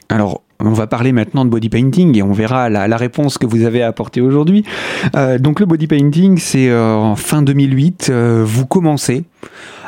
Alors, 0.08 0.42
on 0.64 0.72
va 0.72 0.86
parler 0.86 1.12
maintenant 1.12 1.44
de 1.44 1.50
body 1.50 1.68
painting 1.68 2.16
et 2.16 2.22
on 2.22 2.32
verra 2.32 2.68
la, 2.70 2.96
réponse 2.96 3.38
que 3.38 3.46
vous 3.46 3.64
avez 3.64 3.82
apportée 3.82 4.20
aujourd'hui. 4.20 4.64
Euh, 5.16 5.38
donc 5.38 5.60
le 5.60 5.66
body 5.66 5.86
painting, 5.86 6.38
c'est 6.38 6.68
euh, 6.68 6.94
en 6.94 7.16
fin 7.16 7.42
2008, 7.42 8.08
euh, 8.10 8.42
vous 8.46 8.66
commencez. 8.66 9.24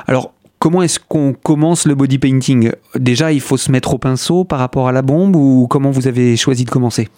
Alors 0.07 0.33
comment 0.59 0.83
est-ce 0.83 0.99
qu'on 0.99 1.33
commence 1.33 1.87
le 1.87 1.95
body 1.95 2.19
painting? 2.19 2.73
Déjà, 2.97 3.33
il 3.33 3.41
faut 3.41 3.57
se 3.57 3.71
mettre 3.71 3.95
au 3.95 3.99
pinceau 3.99 4.45
par 4.45 4.59
rapport 4.59 4.89
à 4.89 4.93
la 4.93 5.03
bombe 5.03 5.37
ou 5.37 5.67
comment 5.69 5.91
vous 5.91 6.09
avez 6.09 6.37
choisi 6.37 6.65
de 6.65 6.71
commencer? 6.71 7.09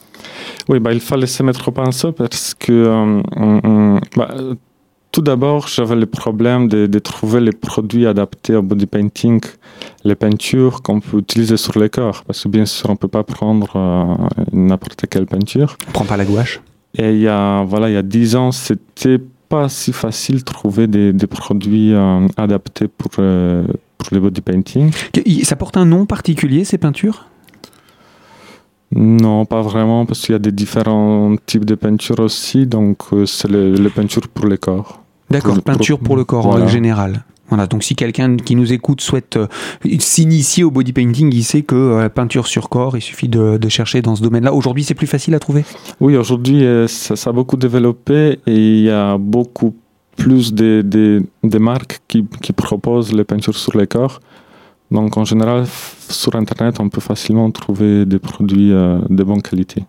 Oui, 0.68 0.80
bah, 0.80 0.92
il 0.92 1.00
fallait 1.00 1.26
se 1.26 1.42
mettre 1.42 1.68
au 1.68 1.72
pinceau 1.72 2.12
parce 2.12 2.54
que 2.54 3.20
bah, 4.16 4.34
tout 5.16 5.22
d'abord, 5.22 5.66
j'avais 5.66 5.96
le 5.96 6.04
problème 6.04 6.68
de, 6.68 6.98
trouver 6.98 7.40
les 7.40 7.52
produits 7.52 8.06
adaptés 8.06 8.54
au 8.54 8.60
body 8.60 8.84
painting, 8.84 9.40
les 10.04 10.14
peintures 10.14 10.82
qu'on 10.82 11.00
peut 11.00 11.16
utiliser 11.16 11.56
sur 11.56 11.78
les 11.78 11.88
corps. 11.88 12.22
Parce 12.26 12.42
que 12.42 12.48
bien 12.48 12.66
sûr, 12.66 12.90
on 12.90 12.92
ne 12.92 12.98
peut 12.98 13.08
pas 13.08 13.24
prendre 13.24 13.70
euh, 13.76 14.14
n'importe 14.52 15.06
quelle 15.08 15.24
peinture. 15.24 15.78
On 15.86 15.88
ne 15.88 15.92
prend 15.94 16.04
pas 16.04 16.18
la 16.18 16.26
gouache. 16.26 16.60
Et 16.98 17.12
il 17.12 17.20
y 17.20 17.28
a, 17.28 17.64
voilà, 17.64 17.88
il 17.88 17.94
y 17.94 17.96
a 17.96 18.02
10 18.02 18.36
ans, 18.36 18.52
c'était 18.52 19.18
pas 19.48 19.70
si 19.70 19.94
facile 19.94 20.40
de 20.40 20.44
trouver 20.44 20.86
des, 20.86 21.14
produits 21.26 21.94
euh, 21.94 22.28
adaptés 22.36 22.86
pour, 22.86 23.12
euh, 23.18 23.64
pour 23.96 24.08
le 24.12 24.20
body 24.20 24.42
painting. 24.42 24.92
Ça 25.44 25.56
porte 25.56 25.78
un 25.78 25.86
nom 25.86 26.04
particulier, 26.04 26.66
ces 26.66 26.76
peintures? 26.76 27.24
Non, 28.94 29.46
pas 29.46 29.62
vraiment, 29.62 30.04
parce 30.04 30.20
qu'il 30.20 30.34
y 30.34 30.36
a 30.36 30.40
des 30.40 30.52
différents 30.52 31.36
types 31.46 31.64
de 31.64 31.74
peintures 31.74 32.20
aussi, 32.20 32.66
donc 32.66 32.98
c'est 33.24 33.50
les 33.50 33.88
peintures 33.88 34.28
pour 34.28 34.46
les 34.46 34.58
corps. 34.58 35.05
D'accord, 35.30 35.60
peinture 35.62 35.98
pour, 35.98 36.16
le 36.16 36.24
corps 36.24 36.46
en 36.46 36.68
général. 36.68 37.24
Voilà, 37.48 37.66
donc 37.66 37.84
si 37.84 37.94
quelqu'un 37.94 38.36
qui 38.36 38.56
nous 38.56 38.72
écoute 38.72 39.00
souhaite 39.00 39.36
euh, 39.36 39.46
s'initier 39.98 40.64
au 40.64 40.70
body 40.70 40.92
painting, 40.92 41.32
il 41.32 41.44
sait 41.44 41.62
que 41.62 41.76
euh, 41.76 42.02
la 42.02 42.10
peinture 42.10 42.46
sur 42.48 42.68
corps, 42.68 42.96
il 42.96 43.00
suffit 43.00 43.28
de, 43.28 43.68
chercher 43.68 44.02
dans 44.02 44.16
ce 44.16 44.22
domaine-là. 44.22 44.52
Aujourd'hui, 44.52 44.82
c'est 44.82 44.94
plus 44.94 45.06
facile 45.06 45.34
à 45.34 45.38
trouver? 45.38 45.64
Oui, 46.00 46.16
aujourd'hui, 46.16 46.64
euh, 46.64 46.88
ça, 46.88 47.30
a 47.30 47.32
beaucoup 47.32 47.56
développé 47.56 48.40
et 48.46 48.56
il 48.56 48.82
y 48.82 48.90
a 48.90 49.16
beaucoup 49.16 49.76
plus 50.16 50.54
de, 50.54 50.82
de, 50.82 51.58
marques 51.58 52.00
qui, 52.08 52.24
qui, 52.42 52.52
proposent 52.52 53.12
les 53.12 53.24
peintures 53.24 53.56
sur 53.56 53.76
le 53.76 53.86
corps. 53.86 54.20
Donc 54.90 55.16
en 55.16 55.24
général, 55.24 55.66
sur 56.08 56.34
Internet, 56.36 56.80
on 56.80 56.88
peut 56.88 57.00
facilement 57.00 57.50
trouver 57.50 58.06
des 58.06 58.18
produits 58.18 58.70
de 58.70 59.22
bonne 59.24 59.42
qualité. 59.42 59.84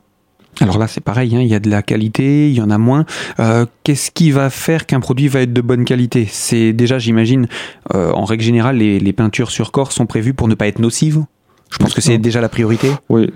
Alors 0.61 0.77
là, 0.77 0.87
c'est 0.87 1.01
pareil, 1.01 1.35
hein, 1.35 1.41
il 1.41 1.47
y 1.47 1.55
a 1.55 1.59
de 1.59 1.69
la 1.69 1.81
qualité, 1.81 2.49
il 2.49 2.55
y 2.55 2.61
en 2.61 2.69
a 2.69 2.77
moins. 2.77 3.05
Euh, 3.39 3.65
qu'est-ce 3.83 4.11
qui 4.11 4.31
va 4.31 4.49
faire 4.49 4.85
qu'un 4.85 4.99
produit 4.99 5.27
va 5.27 5.41
être 5.41 5.53
de 5.53 5.61
bonne 5.61 5.85
qualité? 5.85 6.27
C'est 6.29 6.73
déjà, 6.73 6.99
j'imagine, 6.99 7.47
euh, 7.93 8.11
en 8.11 8.25
règle 8.25 8.43
générale, 8.43 8.77
les, 8.77 9.13
peintures 9.13 9.51
sur 9.51 9.71
corps 9.71 9.91
sont 9.91 10.05
prévues 10.05 10.33
pour 10.33 10.47
ne 10.47 10.55
pas 10.55 10.67
être 10.67 10.79
nocives? 10.79 11.23
Je 11.71 11.77
pense 11.77 11.93
que 11.93 12.01
c'est 12.01 12.17
déjà 12.17 12.39
la 12.39 12.49
priorité? 12.49 12.89
Oui, 13.09 13.29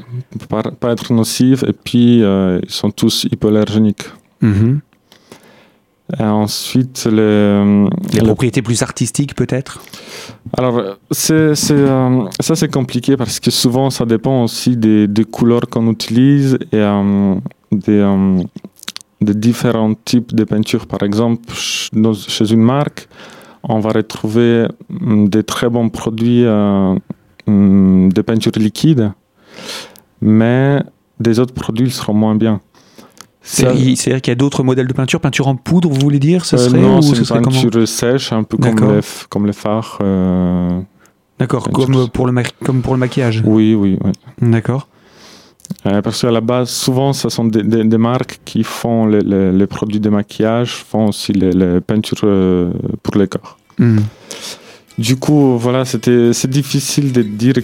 pas, 0.48 0.64
pas 0.64 0.92
être 0.92 1.12
nocives 1.12 1.66
et 1.68 1.74
puis 1.74 2.24
euh, 2.24 2.60
ils 2.64 2.70
sont 2.70 2.92
tous 2.92 3.28
hypoallergéniques. 3.32 4.06
Mhm. 4.42 4.80
Ensuite, 6.20 7.08
les, 7.12 7.86
les 8.14 8.22
propriétés 8.22 8.62
plus 8.62 8.82
artistiques 8.82 9.36
peut-être? 9.36 9.82
Alors, 10.58 10.98
c'est, 11.12 11.54
euh, 11.72 12.24
ça 12.40 12.56
c'est 12.56 12.72
compliqué 12.72 13.16
parce 13.16 13.40
que 13.40 13.52
souvent 13.52 13.90
ça 13.90 14.06
dépend 14.06 14.44
aussi 14.44 14.76
des, 14.76 15.08
des 15.08 15.24
couleurs 15.24 15.68
qu'on 15.70 15.90
utilise 15.90 16.56
et 16.72 16.78
euh, 16.78 17.36
des, 17.72 18.00
euh, 18.00 18.42
des, 19.22 19.34
différents 19.34 19.94
types 19.94 20.36
de 20.36 20.44
peintures. 20.44 20.88
Par 20.88 21.04
exemple, 21.04 21.54
chez 21.54 22.52
une 22.52 22.62
marque, 22.62 23.08
on 23.64 23.80
va 23.80 23.92
retrouver 23.92 24.68
mm, 24.90 25.28
des 25.28 25.44
très 25.44 25.70
bons 25.70 25.90
produits 25.90 26.44
mm, 26.44 28.10
de 28.10 28.22
peinture 28.22 28.52
liquide, 28.58 29.12
mais 30.22 30.84
des 31.20 31.40
autres 31.40 31.54
produits 31.54 31.92
seront 31.92 32.14
moins 32.14 32.36
bien. 32.36 32.60
C'est-à-dire 33.42 34.22
qu'il 34.22 34.32
y 34.32 34.34
a 34.34 34.36
d'autres 34.36 34.64
modèles 34.64 34.88
de 34.88 34.94
peinture, 34.94 35.20
peinture 35.20 35.48
en 35.48 35.56
poudre, 35.56 35.90
vous 35.90 36.00
voulez 36.00 36.20
dire 36.20 36.46
ce 36.46 36.56
euh, 36.56 36.60
serait, 36.60 36.80
Non, 36.80 37.02
c'est 37.02 37.18
une 37.18 37.42
peinture 37.42 37.88
sèche, 37.88 38.32
un 38.32 38.44
peu 38.44 38.58
comme 38.58 38.94
les, 38.94 39.02
comme 39.30 39.48
les 39.48 39.54
phares. 39.54 39.98
Euh, 40.02 40.80
D'accord, 41.40 41.64
comme 41.72 42.08
pour, 42.10 42.28
le 42.28 42.44
comme 42.64 42.82
pour 42.82 42.94
le 42.94 43.00
maquillage 43.00 43.42
Oui, 43.44 43.74
oui. 43.74 43.98
oui. 44.04 44.12
D'accord. 44.42 44.88
Euh, 45.88 46.02
parce 46.04 46.22
qu'à 46.22 46.30
la 46.30 46.42
base, 46.42 46.70
souvent, 46.70 47.14
ce 47.14 47.30
sont 47.30 47.46
des, 47.46 47.64
des, 47.64 47.98
marques 47.98 48.42
qui 48.46 48.64
font 48.64 49.08
les, 49.08 49.22
les, 49.22 49.68
produits 49.68 50.02
de 50.02 50.10
maquillage, 50.10 50.74
font 50.74 51.08
aussi 51.08 51.32
les, 51.32 51.82
peintures 51.82 52.28
pour 53.02 53.16
les 53.16 53.28
corps. 53.28 53.58
Hmm. 53.80 54.00
Du 55.00 55.16
coup, 55.16 55.58
voilà, 55.58 55.84
c'est 55.86 56.48
difficile 56.48 57.12
de 57.12 57.24
dire 57.24 57.56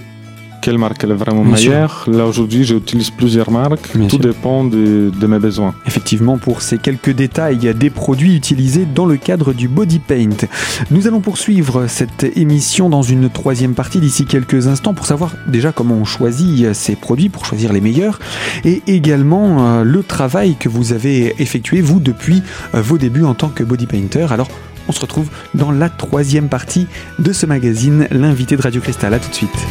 quelle 0.62 0.78
marque 0.78 1.04
est 1.04 1.08
vraiment 1.08 1.44
meilleure? 1.44 2.06
Là 2.08 2.26
aujourd'hui, 2.26 2.64
j'utilise 2.64 3.10
plusieurs 3.10 3.52
marques. 3.52 3.90
Tout 4.10 4.18
dépend 4.18 4.64
de, 4.64 5.12
mes 5.28 5.40
besoins. 5.40 5.74
Effectivement, 5.86 6.38
pour 6.38 6.62
ces 6.62 6.78
quelques 6.78 7.12
détails 7.12 7.74
des 7.76 7.90
produits 7.90 8.36
utilisés 8.36 8.86
dans 8.86 9.06
le 9.06 9.18
cadre 9.18 9.54
du 9.54 9.68
body 9.68 10.00
paint. 10.00 10.48
Nous 10.92 11.08
allons 11.08 11.20
poursuivre 11.22 11.88
cette 11.88 12.24
émission 12.38 12.90
dans 12.90 13.02
une 13.02 13.30
troisième 13.30 13.74
partie 13.74 14.00
d'ici 14.00 14.26
quelques 14.26 14.68
instants 14.68 14.94
pour 14.94 15.06
savoir 15.06 15.34
déjà 15.48 15.72
comment 15.72 15.96
on 15.96 16.06
choisit 16.06 16.74
ces 16.74 16.96
produits 16.96 17.30
pour 17.30 17.46
choisir 17.46 17.74
les 17.74 17.82
meilleurs 17.82 18.20
et 18.64 18.82
également 18.88 19.66
euh, 19.66 19.84
le 19.84 20.04
travail 20.04 20.56
que 20.56 20.70
vous 20.70 20.94
avez 20.94 21.42
effectué 21.42 21.82
vous 21.82 22.00
depuis 22.00 22.44
euh, 22.76 22.82
vos 22.82 22.98
débuts 22.98 23.24
en 23.24 23.34
tant 23.34 23.50
que 23.50 23.64
body 23.64 23.88
painter. 23.88 24.28
Alors 24.32 24.48
on 24.88 24.92
se 24.92 25.02
retrouve 25.02 25.30
dans 25.54 25.72
la 25.72 25.90
troisième 25.90 26.50
partie 26.50 26.88
de 27.20 27.34
ce 27.34 27.46
magazine, 27.46 28.08
l'invité 28.12 28.56
de 28.56 28.62
Radio 28.62 28.82
Cristal. 28.82 29.14
A 29.14 29.20
tout 29.20 29.30
de 29.30 29.36
suite. 29.36 29.68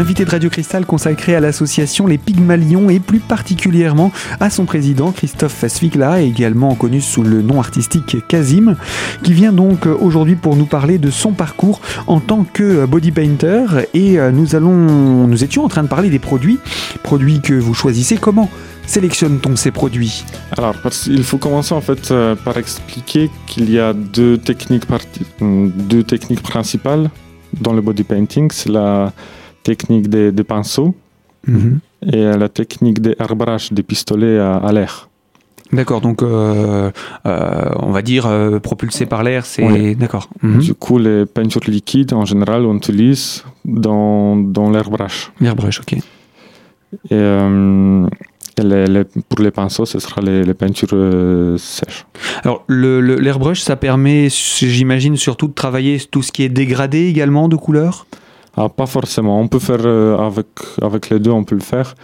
L'invité 0.00 0.24
de 0.24 0.30
Radio 0.30 0.48
Cristal 0.48 0.86
consacré 0.86 1.36
à 1.36 1.40
l'association 1.40 2.06
Les 2.06 2.16
Pygmalions 2.16 2.88
et 2.88 3.00
plus 3.00 3.18
particulièrement 3.18 4.10
à 4.40 4.48
son 4.48 4.64
président 4.64 5.12
Christophe 5.12 5.66
Svigla, 5.68 6.22
également 6.22 6.74
connu 6.74 7.02
sous 7.02 7.22
le 7.22 7.42
nom 7.42 7.60
artistique 7.60 8.16
Kazim, 8.26 8.76
qui 9.22 9.34
vient 9.34 9.52
donc 9.52 9.84
aujourd'hui 9.84 10.36
pour 10.36 10.56
nous 10.56 10.64
parler 10.64 10.96
de 10.96 11.10
son 11.10 11.32
parcours 11.32 11.82
en 12.06 12.18
tant 12.18 12.44
que 12.44 12.86
body 12.86 13.10
painter. 13.10 13.66
Et 13.92 14.18
euh, 14.18 14.30
nous 14.30 14.56
allons 14.56 15.26
nous 15.26 15.44
étions 15.44 15.66
en 15.66 15.68
train 15.68 15.82
de 15.82 15.88
parler 15.88 16.08
des 16.08 16.18
produits, 16.18 16.58
produits 17.02 17.42
que 17.42 17.52
vous 17.52 17.74
choisissez. 17.74 18.16
Comment 18.16 18.48
sélectionne-t-on 18.86 19.54
ces 19.54 19.70
produits? 19.70 20.24
Alors, 20.56 20.76
il 21.08 21.24
faut 21.24 21.36
commencer 21.36 21.74
en 21.74 21.82
fait 21.82 22.10
euh, 22.10 22.34
par 22.36 22.56
expliquer 22.56 23.28
qu'il 23.46 23.70
y 23.70 23.78
a 23.78 23.92
deux 23.92 24.38
techniques, 24.38 24.84
deux 25.42 26.04
techniques 26.04 26.42
principales 26.42 27.10
dans 27.60 27.74
le 27.74 27.82
body 27.82 28.04
painting. 28.04 28.50
C'est 28.50 28.70
la 28.70 29.12
technique 29.70 30.08
des, 30.08 30.44
pinceaux 30.44 30.94
mhm. 31.46 31.78
et 32.12 32.24
la 32.42 32.48
technique 32.48 32.98
des 33.00 33.14
airbrush, 33.20 33.72
des 33.72 33.84
pistolets 33.84 34.38
à, 34.38 34.70
l'air. 34.72 35.08
D'accord, 35.72 36.00
donc 36.00 36.22
euh, 36.22 36.90
euh, 37.26 37.70
on 37.76 37.92
va 37.92 38.02
dire 38.02 38.26
euh, 38.26 38.58
propulsé 38.58 39.06
par 39.06 39.22
l'air, 39.22 39.46
c'est 39.46 39.94
d'accord. 39.94 40.28
Mhm. 40.42 40.58
Du 40.58 40.74
coup, 40.74 40.98
les 40.98 41.26
peintures 41.26 41.66
liquides 41.68 42.12
en 42.12 42.24
général 42.24 42.66
on 42.66 42.74
utilise 42.74 43.44
dans, 43.64 44.34
dans 44.34 44.68
l'airbrush. 44.70 45.30
L'airbrush, 45.40 45.80
ok. 45.80 45.92
Et, 47.10 47.22
pour 49.28 49.40
les 49.40 49.52
pinceaux, 49.52 49.86
ce 49.86 50.00
sera 50.00 50.20
les, 50.20 50.54
peintures 50.54 50.96
sèches. 51.56 52.04
Alors, 52.42 52.64
l'airbrush, 52.68 53.60
ça 53.60 53.76
permet, 53.76 54.28
j'imagine, 54.28 55.16
surtout 55.16 55.48
de 55.48 55.54
travailler 55.54 55.98
tout 56.10 56.22
ce 56.22 56.30
qui 56.32 56.42
est 56.42 56.50
dégradé 56.50 57.06
également 57.06 57.48
de 57.48 57.56
couleur? 57.56 58.06
Ah, 58.56 58.68
pas 58.68 58.86
forcément. 58.86 59.40
On 59.40 59.48
peut 59.48 59.58
faire 59.58 59.84
euh, 59.84 60.18
avec, 60.18 60.46
avec 60.82 61.10
les 61.10 61.18
deux, 61.18 61.30
on 61.30 61.44
peut 61.44 61.54
le 61.54 61.62
faire. 61.62 61.94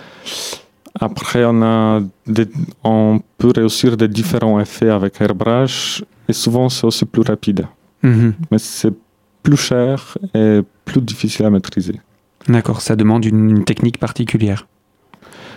Après, 0.98 1.44
on, 1.44 1.62
a 1.62 2.00
on 2.84 3.20
peut 3.36 3.52
réussir 3.54 3.96
des 3.96 4.08
différents 4.08 4.58
effets 4.60 4.88
avec 4.88 5.20
airbrush 5.20 6.02
et 6.28 6.32
souvent 6.32 6.68
c'est 6.68 6.86
aussi 6.86 7.04
plus 7.04 7.22
rapide. 7.22 7.66
Mhm. 8.02 8.34
Mais 8.50 8.58
c'est 8.58 8.94
plus 9.42 9.56
cher 9.56 10.16
et 10.34 10.60
plus 10.84 11.02
difficile 11.02 11.44
à 11.46 11.50
maîtriser. 11.50 12.00
D'accord, 12.48 12.80
ça 12.80 12.96
demande 12.96 13.24
une, 13.24 13.64
technique 13.64 13.98
particulière. 13.98 14.66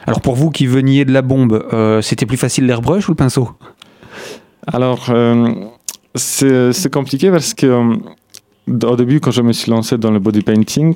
Alors 0.05 0.21
pour 0.21 0.35
vous 0.35 0.49
qui 0.49 0.65
veniez 0.65 1.05
de 1.05 1.13
la 1.13 1.21
bombe, 1.21 1.65
euh, 1.71 2.01
c'était 2.01 2.25
plus 2.25 2.37
facile 2.37 2.65
l'airbrush 2.65 3.07
ou 3.07 3.11
le 3.11 3.15
pinceau? 3.15 3.51
Alors, 4.67 5.07
euh, 5.09 5.53
c'est 6.15 6.91
compliqué 6.91 7.31
parce 7.31 7.53
que 7.53 7.97
au 8.69 8.95
début, 8.95 9.19
quand 9.19 9.31
je 9.31 9.41
me 9.41 9.53
suis 9.53 9.71
lancé 9.71 9.97
dans 9.97 10.11
le 10.11 10.19
body 10.19 10.41
painting, 10.41 10.95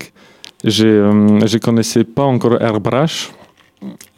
je 0.64 0.86
ne 0.88 1.44
euh, 1.44 1.60
connaissais 1.60 2.04
pas 2.04 2.24
encore 2.24 2.62
airbrush. 2.62 3.32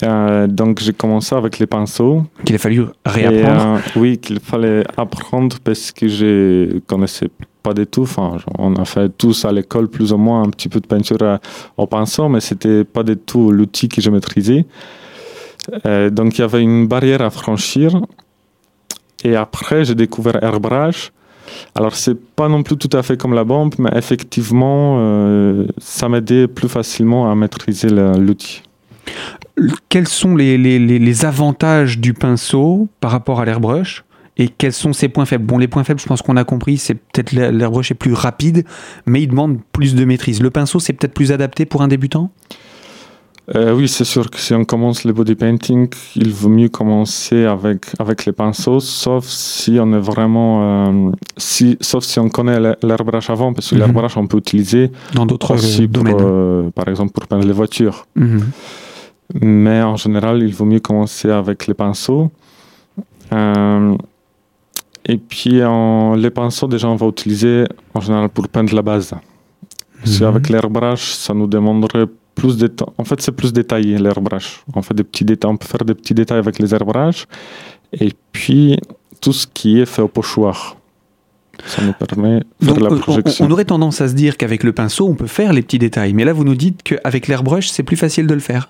Euh, 0.04 0.46
donc 0.46 0.80
j'ai 0.80 0.94
commencé 0.94 1.34
avec 1.34 1.58
les 1.58 1.66
pinceaux. 1.66 2.24
Qu'il 2.44 2.56
a 2.56 2.60
fallu 2.60 2.86
réapprendre. 3.04 3.78
Euh, 3.78 4.00
oui, 4.00 4.20
qu'il 4.20 4.40
fallait 4.40 4.84
apprendre 4.96 5.58
parce 5.64 5.92
que 5.92 6.08
je 6.08 6.80
connaissais 6.86 7.30
pas 7.64 7.74
du 7.74 7.88
tout. 7.88 8.04
Enfin, 8.04 8.38
on 8.60 8.76
a 8.76 8.86
fait 8.86 9.10
tous 9.10 9.44
à 9.44 9.52
l'école 9.52 9.88
plus 9.88 10.14
ou 10.14 10.18
moins 10.18 10.44
un 10.44 10.50
petit 10.52 10.70
peu 10.70 10.80
de 10.80 10.86
peinture 10.86 11.40
au 11.78 11.88
pinceau, 11.88 12.30
mais 12.30 12.42
c'était 12.42 12.84
pas 12.84 13.02
du 13.02 13.18
tout 13.18 13.52
l'outil 13.52 13.90
que 13.90 14.02
je 14.02 14.12
maîtrisais. 14.12 14.66
donc 16.12 16.38
il 16.38 16.42
y 16.42 16.44
avait 16.44 16.62
une 16.62 16.86
barrière 16.88 17.24
à 17.24 17.32
franchir. 17.32 18.00
Et 19.24 19.36
après, 19.36 19.84
j'ai 19.84 19.96
découvert 19.96 20.44
airbrush. 20.44 21.12
Alors, 21.76 21.96
c'est 21.96 22.16
pas 22.16 22.48
non 22.48 22.64
plus 22.64 22.78
tout 22.78 22.96
à 22.96 23.04
fait 23.04 23.18
comme 23.18 23.34
la 23.34 23.44
bombe, 23.44 23.76
mais 23.80 23.92
effectivement, 23.96 24.98
euh, 25.00 25.66
ça 25.78 26.10
m'aidait 26.10 26.48
plus 26.48 26.70
facilement 26.70 27.32
à 27.32 27.36
maîtriser 27.36 27.90
l'outil. 27.90 28.64
Quels 29.90 30.08
sont 30.08 30.36
les, 30.36 30.58
les, 30.58 30.80
les, 30.80 31.26
avantages 31.26 32.00
du 32.00 32.14
pinceau 32.14 32.90
par 33.00 33.12
rapport 33.12 33.40
à 33.40 33.46
l'airbrush 33.46 34.04
et 34.38 34.50
quels 34.50 34.74
sont 34.74 34.92
ses 34.92 35.08
points 35.08 35.26
faibles? 35.26 35.46
Bon, 35.46 35.58
les 35.58 35.68
points 35.68 35.84
faibles, 35.84 36.00
je 36.00 36.06
pense 36.06 36.22
qu'on 36.22 36.36
a 36.36 36.44
compris, 36.44 36.78
c'est 36.78 36.96
peut-être 36.96 37.32
l'airbrush 37.32 37.92
est 37.92 37.96
plus 37.96 38.14
rapide, 38.14 38.66
mais 39.06 39.22
il 39.22 39.28
demande 39.28 39.60
plus 39.72 39.96
de 39.96 40.04
maîtrise. 40.04 40.42
Le 40.42 40.50
pinceau, 40.50 40.80
c'est 40.80 40.94
peut-être 40.94 41.14
plus 41.14 41.32
adapté 41.32 41.66
pour 41.66 41.84
un 41.84 41.88
débutant? 41.88 42.32
Euh, 43.54 43.76
oui, 43.76 43.88
c'est 43.88 44.06
sûr 44.06 44.32
que 44.32 44.40
si 44.40 44.56
on 44.56 44.66
commence 44.66 45.04
le 45.04 45.14
body 45.14 45.36
painting, 45.36 45.88
il 46.16 46.32
vaut 46.32 46.50
mieux 46.50 46.70
commencer 46.70 47.46
avec, 47.46 47.86
avec 48.00 48.26
les 48.26 48.32
pinceaux, 48.32 48.80
sauf 48.80 49.26
si 49.26 49.78
on 49.80 49.94
est 49.94 50.00
vraiment. 50.00 50.88
Euh, 50.88 51.12
si, 51.38 51.78
sauf 51.80 52.04
si 52.04 52.18
on 52.20 52.30
connaît 52.30 52.60
l'airbrush 52.82 53.30
avant, 53.30 53.54
parce 53.54 53.70
que 53.70 53.76
mm 53.76 53.80
l'airbrush, 53.80 54.18
on 54.18 54.26
peut 54.26 54.38
utiliser 54.38 54.92
dans 55.14 55.28
d'autres 55.28 55.56
domaines. 55.88 56.16
Euh, 56.20 56.70
par 56.72 56.88
exemple, 56.88 57.12
pour 57.12 57.28
peindre 57.28 57.46
les 57.46 57.54
voitures. 57.54 58.08
Mhm. 58.16 58.42
Mais 59.42 59.82
en 59.82 59.96
général, 59.96 60.42
il 60.42 60.54
vaut 60.54 60.66
mieux 60.66 60.80
commencer 60.80 61.30
avec 61.30 61.68
les 61.68 61.76
pinceaux. 61.76 62.32
et 63.32 65.18
puis, 65.18 65.62
les 66.18 66.30
pinceaux, 66.32 66.68
déjà, 66.68 66.88
on 66.88 66.96
va 66.96 67.08
utiliser 67.08 67.66
en 67.94 68.00
général 68.00 68.30
pour 68.30 68.48
peindre 68.48 68.74
la 68.74 68.82
base. 68.82 69.14
Si 70.04 70.24
mhm. 70.24 70.30
avec 70.30 70.50
l'airbrush, 70.50 71.14
ça 71.14 71.36
nous 71.36 71.48
demanderait 71.48 72.08
plus 72.36 72.58
de 72.58 72.72
En 72.98 73.06
fait, 73.06 73.22
c'est 73.22 73.32
plus 73.32 73.54
détaillé 73.54 73.98
l'airbrush. 73.98 74.64
On 74.76 74.82
fait 74.82 74.94
des 74.94 75.04
petits 75.04 75.26
détails, 75.26 75.52
on 75.52 75.58
peut 75.58 75.68
faire 75.68 75.86
des 75.86 75.96
petits 75.96 76.14
détails 76.14 76.38
avec 76.38 76.60
les 76.60 76.74
airbrushes. 76.74 77.26
Et 77.94 78.12
puis, 78.32 78.78
tout 79.22 79.34
ce 79.34 79.48
qui 79.48 79.80
est 79.80 79.86
fait 79.86 80.02
au 80.02 80.08
pochoir. 80.08 80.78
Ça 81.66 81.82
nous 81.82 81.94
permet 81.94 82.42
de 82.62 82.66
faire 82.66 82.80
la 82.80 82.92
euh, 82.92 83.00
projection. 83.00 83.46
On, 83.46 83.52
aurait 83.52 83.66
tendance 83.66 84.02
à 84.02 84.10
se 84.10 84.14
dire 84.14 84.36
qu'avec 84.36 84.64
le 84.64 84.74
pinceau, 84.74 85.08
on 85.08 85.16
peut 85.16 85.28
faire 85.28 85.54
les 85.54 85.62
petits 85.62 85.80
détails. 85.80 86.14
Mais 86.14 86.26
là, 86.26 86.34
vous 86.34 86.44
nous 86.44 86.56
dites 86.56 86.84
qu'avec 86.84 87.28
l'airbrush, 87.28 87.70
c'est 87.70 87.84
plus 87.84 87.96
facile 87.96 88.28
de 88.28 88.34
le 88.34 88.42
faire. 88.42 88.70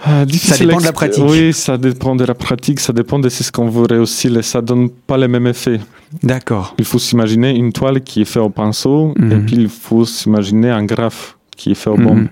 Ah, 0.00 0.24
Ça 0.30 0.56
dépend 0.58 0.78
de 0.78 0.84
la 0.84 0.92
pratique. 0.92 1.24
Oui, 1.26 1.52
ça 1.52 1.76
dépend 1.76 2.14
de 2.14 2.24
la 2.24 2.34
pratique, 2.34 2.78
ça 2.78 2.92
dépend 2.92 3.18
de 3.18 3.28
ce 3.28 3.50
qu'on 3.50 3.70
réussir 3.70 4.36
et 4.36 4.42
ça 4.42 4.62
donne 4.62 4.90
pas 4.90 5.16
les 5.16 5.26
mêmes 5.26 5.46
effets. 5.46 5.80
D'accord. 6.22 6.74
Il 6.78 6.84
faut 6.84 6.98
s'imaginer 7.00 7.50
une 7.50 7.72
toile 7.72 8.00
qui 8.02 8.22
est 8.22 8.24
faite 8.24 8.42
au 8.42 8.50
pinceau 8.50 9.14
Mhm. 9.16 9.32
et 9.32 9.36
puis 9.44 9.56
il 9.56 9.68
faut 9.68 10.04
s'imaginer 10.04 10.70
un 10.70 10.84
graphe 10.84 11.37
qui 11.58 11.72
est 11.72 11.74
fait 11.74 11.90
au 11.90 11.96
Mhm. 11.98 12.28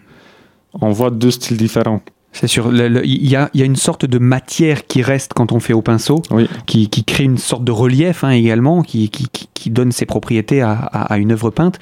On 0.80 0.90
voit 0.90 1.10
deux 1.10 1.30
styles 1.30 1.56
différents. 1.58 2.00
C'est 2.32 2.48
sûr. 2.48 2.70
Il 2.70 3.26
y, 3.26 3.34
a, 3.34 3.48
il 3.54 3.60
y 3.60 3.62
a 3.62 3.66
une 3.66 3.76
sorte 3.76 4.04
de 4.04 4.18
matière 4.18 4.86
qui 4.86 5.00
reste 5.00 5.32
quand 5.32 5.52
on 5.52 5.60
fait 5.60 5.72
au 5.72 5.80
pinceau, 5.80 6.20
Oui. 6.30 6.46
qui, 6.66 6.90
qui 6.90 7.02
crée 7.02 7.24
une 7.24 7.38
sorte 7.38 7.64
de 7.64 7.72
relief 7.72 8.24
hein, 8.24 8.30
également, 8.30 8.82
qui, 8.82 9.08
qui, 9.08 9.26
qui- 9.30 9.48
qui 9.54 9.70
donne 9.70 9.90
ses 9.90 10.04
propriétés 10.04 10.60
à, 10.60 10.72
à- 10.72 11.14
à 11.14 11.16
une 11.16 11.32
œuvre 11.32 11.48
peinte. 11.48 11.78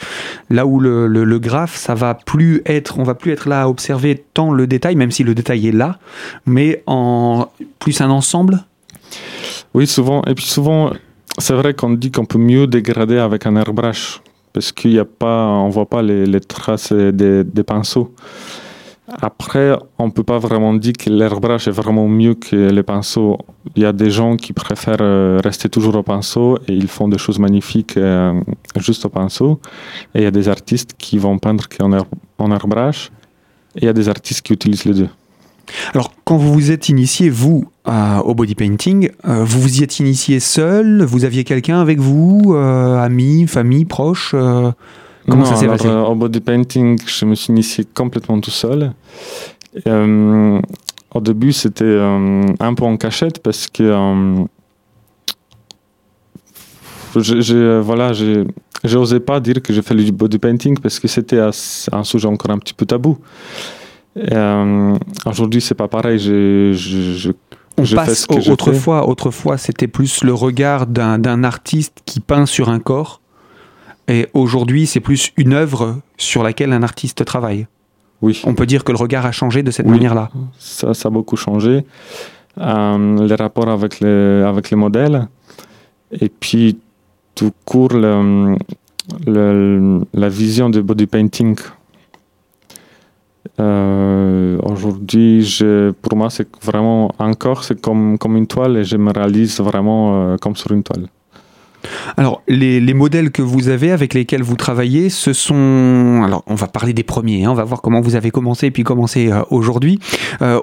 Là 0.50 0.64
où 0.64 0.78
le, 0.78 1.08
le, 1.08 1.24
le 1.24 1.38
graphe, 1.40 1.74
ça 1.76 1.94
va 1.96 2.14
plus 2.14 2.62
être, 2.66 3.00
on 3.00 3.02
va 3.02 3.14
plus 3.16 3.32
être 3.32 3.48
là 3.48 3.62
à 3.62 3.68
observer 3.68 4.24
tant 4.32 4.52
le 4.52 4.68
détail, 4.68 4.94
même 4.94 5.10
si 5.10 5.24
le 5.24 5.34
détail 5.34 5.66
est 5.66 5.72
là, 5.72 5.98
mais 6.46 6.84
en 6.86 7.48
plus 7.80 8.00
un 8.00 8.10
ensemble. 8.10 8.62
Oui, 9.74 9.88
souvent. 9.88 10.22
Et 10.28 10.34
puis 10.34 10.44
souvent, 10.46 10.92
c'est 11.38 11.54
vrai 11.54 11.74
qu'on 11.74 11.90
dit 11.90 12.12
qu'on 12.12 12.26
peut 12.26 12.38
mieux 12.38 12.68
dégrader 12.68 13.18
avec 13.18 13.44
un 13.46 13.56
airbrush 13.56 14.20
parce 14.54 14.70
qu'il 14.72 14.92
y 14.92 14.98
a 15.00 15.04
pas, 15.04 15.48
on 15.48 15.68
voit 15.68 15.90
pas 15.90 16.00
les, 16.00 16.40
traces 16.40 16.92
des, 16.92 17.64
pinceaux. 17.66 18.14
Après, 19.20 19.76
on 19.98 20.10
peut 20.10 20.22
pas 20.22 20.38
vraiment 20.38 20.72
dire 20.72 20.94
que 20.98 21.10
l'airbrush 21.10 21.68
est 21.68 21.76
vraiment 21.82 22.08
mieux 22.08 22.34
que 22.34 22.70
les 22.70 22.82
pinceaux. 22.82 23.36
Il 23.76 23.82
y 23.82 23.84
a 23.84 23.92
des 23.92 24.10
gens 24.10 24.36
qui 24.36 24.52
préfèrent 24.54 25.02
euh, 25.02 25.40
rester 25.44 25.68
toujours 25.68 25.94
au 25.96 26.02
pinceau 26.02 26.58
et 26.68 26.72
ils 26.72 26.88
font 26.88 27.08
des 27.08 27.18
choses 27.18 27.38
magnifiques 27.38 27.96
euh, 27.98 28.40
juste 28.76 29.04
au 29.04 29.10
pinceau. 29.10 29.60
Et 30.14 30.20
il 30.20 30.24
y 30.24 30.26
a 30.26 30.30
des 30.30 30.48
artistes 30.48 30.94
qui 30.96 31.18
vont 31.18 31.38
peindre 31.38 31.68
qu'en 31.68 31.92
air, 31.92 32.04
en 32.38 32.50
airbrush. 32.50 33.10
Et 33.76 33.80
il 33.82 33.84
y 33.84 33.88
a 33.88 33.92
des 33.92 34.08
artistes 34.08 34.40
qui 34.40 34.52
utilisent 34.54 34.86
les 34.86 34.94
deux. 34.94 35.08
Alors, 35.92 36.12
quand 36.24 36.36
vous 36.36 36.52
vous 36.52 36.70
êtes 36.70 36.88
initié, 36.88 37.28
vous, 37.30 37.64
au 37.86 38.34
body 38.34 38.54
painting, 38.54 39.10
euh, 39.26 39.44
vous 39.44 39.60
vous 39.60 39.80
y 39.80 39.82
êtes 39.84 39.98
initié 40.00 40.40
seul? 40.40 41.02
Vous 41.04 41.24
aviez 41.24 41.44
quelqu'un 41.44 41.80
avec 41.80 41.98
vous 41.98 42.54
euh, 42.54 42.98
Amis, 42.98 43.46
famille, 43.46 43.84
proches 43.84 44.32
euh, 44.34 44.70
Comment 45.28 45.44
Non, 45.44 45.50
ça 45.50 45.56
s'est 45.56 45.66
passé? 45.66 45.86
euh, 45.86 46.02
Au 46.04 46.14
body 46.14 46.40
painting, 46.40 46.98
je 47.06 47.24
me 47.24 47.34
suis 47.34 47.50
initié 47.52 47.84
complètement 47.94 48.40
tout 48.40 48.50
seul. 48.50 48.92
Au 49.86 51.20
début, 51.20 51.52
c'était 51.52 51.98
un 52.60 52.74
peu 52.74 52.84
en 52.84 52.96
cachette 52.96 53.42
parce 53.42 53.66
que 53.68 53.92
j'ai- 57.16 57.80
voilà, 57.80 58.12
j'ai 58.12 58.96
osé 58.96 59.20
pas 59.20 59.40
dire 59.40 59.62
que 59.62 59.72
j'ai 59.72 59.82
fait 59.82 59.94
du 59.94 60.10
body 60.12 60.38
painting 60.38 60.78
parce 60.78 60.98
que 60.98 61.08
c'était 61.08 61.38
un 61.40 62.04
sujet 62.04 62.26
encore 62.28 62.50
un 62.50 62.58
petit 62.58 62.74
peu 62.74 62.86
tabou. 62.86 63.18
Euh, 64.16 64.96
Aujourd'hui, 65.26 65.60
c'est 65.60 65.74
pas 65.74 65.88
pareil. 65.88 66.18
Je- 66.18 67.30
On 67.76 67.82
passe 67.96 68.20
ce 68.22 68.26
que 68.28 68.50
autrefois, 68.50 69.08
autrefois, 69.08 69.58
c'était 69.58 69.88
plus 69.88 70.22
le 70.22 70.32
regard 70.32 70.86
d'un 70.86 71.18
d'un 71.18 71.42
artiste 71.42 71.98
qui 72.06 72.20
peint 72.20 72.46
sur 72.46 72.68
un 72.68 72.78
corps, 72.78 73.20
et 74.06 74.28
aujourd'hui, 74.32 74.86
c'est 74.86 75.00
plus 75.00 75.32
une 75.36 75.52
œuvre 75.54 75.96
sur 76.16 76.42
laquelle 76.44 76.72
un 76.72 76.82
artiste 76.84 77.24
travaille. 77.24 77.66
oui. 78.22 78.40
On 78.46 78.54
peut 78.54 78.64
dire 78.66 78.84
que 78.84 78.92
le 78.92 78.98
regard 78.98 79.26
a 79.26 79.32
changé 79.32 79.62
de 79.64 79.70
cette 79.72 79.86
Oui. 79.86 79.92
manière-là. 79.92 80.30
Ça, 80.58 80.94
ça 80.94 81.08
a 81.08 81.10
beaucoup 81.10 81.36
changé. 81.36 81.84
Euh, 82.58 83.26
les 83.26 83.34
rapports 83.34 83.68
avec 83.68 83.98
les, 84.00 84.42
avec 84.46 84.70
les 84.70 84.76
modèles. 84.76 85.26
Et 86.12 86.28
puis, 86.28 86.78
tout 87.34 87.50
court, 87.64 87.92
le- 87.92 88.56
le- 89.26 90.00
la 90.14 90.28
vision 90.28 90.70
du 90.70 90.80
body 90.82 91.06
painting. 91.06 91.56
Euh, 93.60 94.58
Aujourd'hui, 94.62 95.60
pour 96.02 96.16
moi, 96.16 96.30
c'est 96.30 96.48
vraiment 96.62 97.12
encore 97.18 97.64
c'est 97.64 97.80
comme, 97.80 98.18
comme 98.18 98.36
une 98.36 98.46
toile 98.46 98.78
et 98.78 98.84
je 98.84 98.96
me 98.96 99.12
réalise 99.12 99.60
vraiment 99.60 100.32
euh, 100.32 100.36
comme 100.36 100.56
sur 100.56 100.72
une 100.72 100.82
toile. 100.82 101.06
Alors, 102.16 102.42
les, 102.48 102.80
les 102.80 102.94
modèles 102.94 103.30
que 103.30 103.42
vous 103.42 103.68
avez, 103.68 103.90
avec 103.90 104.14
lesquels 104.14 104.42
vous 104.42 104.56
travaillez, 104.56 105.10
ce 105.10 105.34
sont... 105.34 106.22
Alors, 106.24 106.42
on 106.46 106.54
va 106.54 106.66
parler 106.66 106.94
des 106.94 107.02
premiers, 107.02 107.44
hein, 107.44 107.50
on 107.50 107.54
va 107.54 107.64
voir 107.64 107.82
comment 107.82 108.00
vous 108.00 108.16
avez 108.16 108.30
commencé, 108.30 108.70
puis 108.70 108.84
commencé 108.84 109.30
euh, 109.30 109.42
aujourd'hui. 109.50 109.98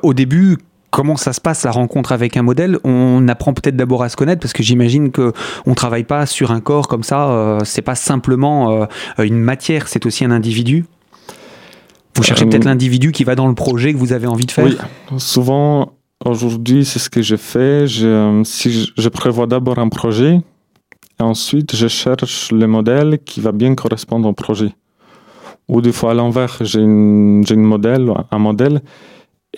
Au 0.01 0.13
début, 0.13 0.57
comment 0.89 1.17
ça 1.17 1.31
se 1.33 1.39
passe, 1.39 1.63
la 1.63 1.71
rencontre 1.71 2.11
avec 2.11 2.37
un 2.37 2.41
modèle? 2.41 2.79
On 2.83 3.27
apprend 3.27 3.53
peut-être 3.53 3.75
d'abord 3.75 4.01
à 4.01 4.09
se 4.09 4.15
connaître, 4.15 4.41
parce 4.41 4.53
que 4.53 4.63
j'imagine 4.63 5.11
que 5.11 5.31
on 5.67 5.75
travaille 5.75 6.05
pas 6.05 6.25
sur 6.25 6.51
un 6.51 6.59
corps 6.59 6.87
comme 6.87 7.03
ça, 7.03 7.59
c'est 7.63 7.83
pas 7.83 7.95
simplement 7.95 8.87
une 9.19 9.37
matière, 9.39 9.87
c'est 9.87 10.05
aussi 10.05 10.25
un 10.25 10.31
individu 10.31 10.85
vous 12.15 12.23
cherchez 12.23 12.45
Euh, 12.45 12.49
peut-être 12.49 12.65
l'individu 12.65 13.11
qui 13.11 13.23
va 13.23 13.35
dans 13.35 13.47
le 13.47 13.55
projet 13.55 13.93
que 13.93 13.97
vous 13.97 14.13
avez 14.13 14.27
envie 14.27 14.45
de 14.45 14.51
faire 14.51 14.65
Oui, 14.65 14.77
souvent, 15.17 15.93
aujourd'hui, 16.25 16.85
c'est 16.85 16.99
ce 16.99 17.09
que 17.09 17.21
je 17.21 17.35
fais. 17.35 17.87
Je, 17.87 18.41
si 18.45 18.71
je, 18.71 18.91
je 18.97 19.09
prévois 19.09 19.47
d'abord 19.47 19.79
un 19.79 19.89
projet, 19.89 20.41
et 21.19 21.23
ensuite, 21.23 21.75
je 21.75 21.87
cherche 21.87 22.51
le 22.51 22.65
modèle 22.65 23.19
qui 23.23 23.41
va 23.41 23.51
bien 23.51 23.75
correspondre 23.75 24.27
au 24.27 24.33
projet. 24.33 24.73
Ou 25.67 25.79
des 25.79 25.91
fois, 25.91 26.11
à 26.11 26.13
l'envers, 26.15 26.57
j'ai 26.61 26.81
une, 26.81 27.43
modèle, 27.55 28.11
un 28.31 28.39
modèle, 28.39 28.81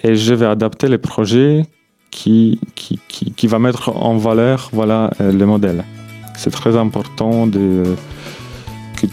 et 0.03 0.15
je 0.15 0.33
vais 0.33 0.45
adapter 0.45 0.89
le 0.89 0.97
projet 0.97 1.65
qui, 2.11 2.59
qui, 2.75 2.99
qui, 3.07 3.31
qui 3.31 3.47
va 3.47 3.59
mettre 3.59 3.95
en 3.95 4.17
valeur 4.17 4.69
voilà, 4.73 5.09
euh, 5.21 5.31
le 5.31 5.45
modèle. 5.45 5.85
C'est 6.35 6.51
très 6.51 6.75
important 6.75 7.47
de, 7.47 7.95
que 8.97 9.07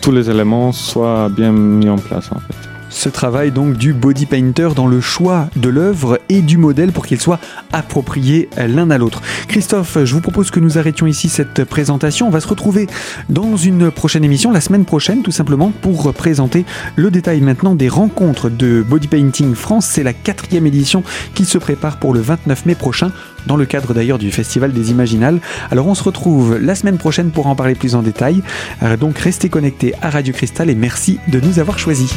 tous 0.00 0.10
les 0.10 0.28
éléments 0.28 0.72
soient 0.72 1.28
bien 1.28 1.52
mis 1.52 1.88
en 1.88 1.98
place, 1.98 2.30
en 2.32 2.40
fait. 2.40 2.73
Ce 2.94 3.08
travail 3.08 3.50
donc 3.50 3.76
du 3.76 3.92
body 3.92 4.24
painter 4.24 4.68
dans 4.74 4.86
le 4.86 5.00
choix 5.00 5.48
de 5.56 5.68
l'œuvre 5.68 6.20
et 6.28 6.42
du 6.42 6.56
modèle 6.56 6.92
pour 6.92 7.04
qu'il 7.04 7.20
soit 7.20 7.40
approprié 7.72 8.48
l'un 8.56 8.88
à 8.88 8.98
l'autre. 8.98 9.20
Christophe, 9.48 9.98
je 10.04 10.14
vous 10.14 10.20
propose 10.20 10.52
que 10.52 10.60
nous 10.60 10.78
arrêtions 10.78 11.08
ici 11.08 11.28
cette 11.28 11.64
présentation. 11.64 12.28
On 12.28 12.30
va 12.30 12.40
se 12.40 12.46
retrouver 12.46 12.86
dans 13.28 13.56
une 13.56 13.90
prochaine 13.90 14.22
émission, 14.22 14.52
la 14.52 14.60
semaine 14.60 14.84
prochaine 14.84 15.22
tout 15.22 15.32
simplement, 15.32 15.72
pour 15.82 16.14
présenter 16.14 16.64
le 16.94 17.10
détail 17.10 17.40
maintenant 17.40 17.74
des 17.74 17.88
rencontres 17.88 18.48
de 18.48 18.84
Body 18.88 19.08
Painting 19.08 19.56
France. 19.56 19.86
C'est 19.86 20.04
la 20.04 20.12
quatrième 20.12 20.66
édition 20.66 21.02
qui 21.34 21.46
se 21.46 21.58
prépare 21.58 21.98
pour 21.98 22.14
le 22.14 22.20
29 22.20 22.64
mai 22.64 22.76
prochain, 22.76 23.10
dans 23.46 23.56
le 23.56 23.66
cadre 23.66 23.92
d'ailleurs 23.92 24.18
du 24.18 24.30
Festival 24.30 24.72
des 24.72 24.92
Imaginales. 24.92 25.40
Alors 25.72 25.88
on 25.88 25.96
se 25.96 26.04
retrouve 26.04 26.58
la 26.58 26.76
semaine 26.76 26.98
prochaine 26.98 27.32
pour 27.32 27.48
en 27.48 27.56
parler 27.56 27.74
plus 27.74 27.96
en 27.96 28.02
détail. 28.02 28.40
Euh, 28.84 28.96
Donc 28.96 29.18
restez 29.18 29.48
connectés 29.48 29.94
à 30.00 30.10
Radio 30.10 30.32
Cristal 30.32 30.70
et 30.70 30.76
merci 30.76 31.18
de 31.26 31.40
nous 31.40 31.58
avoir 31.58 31.80
choisis. 31.80 32.14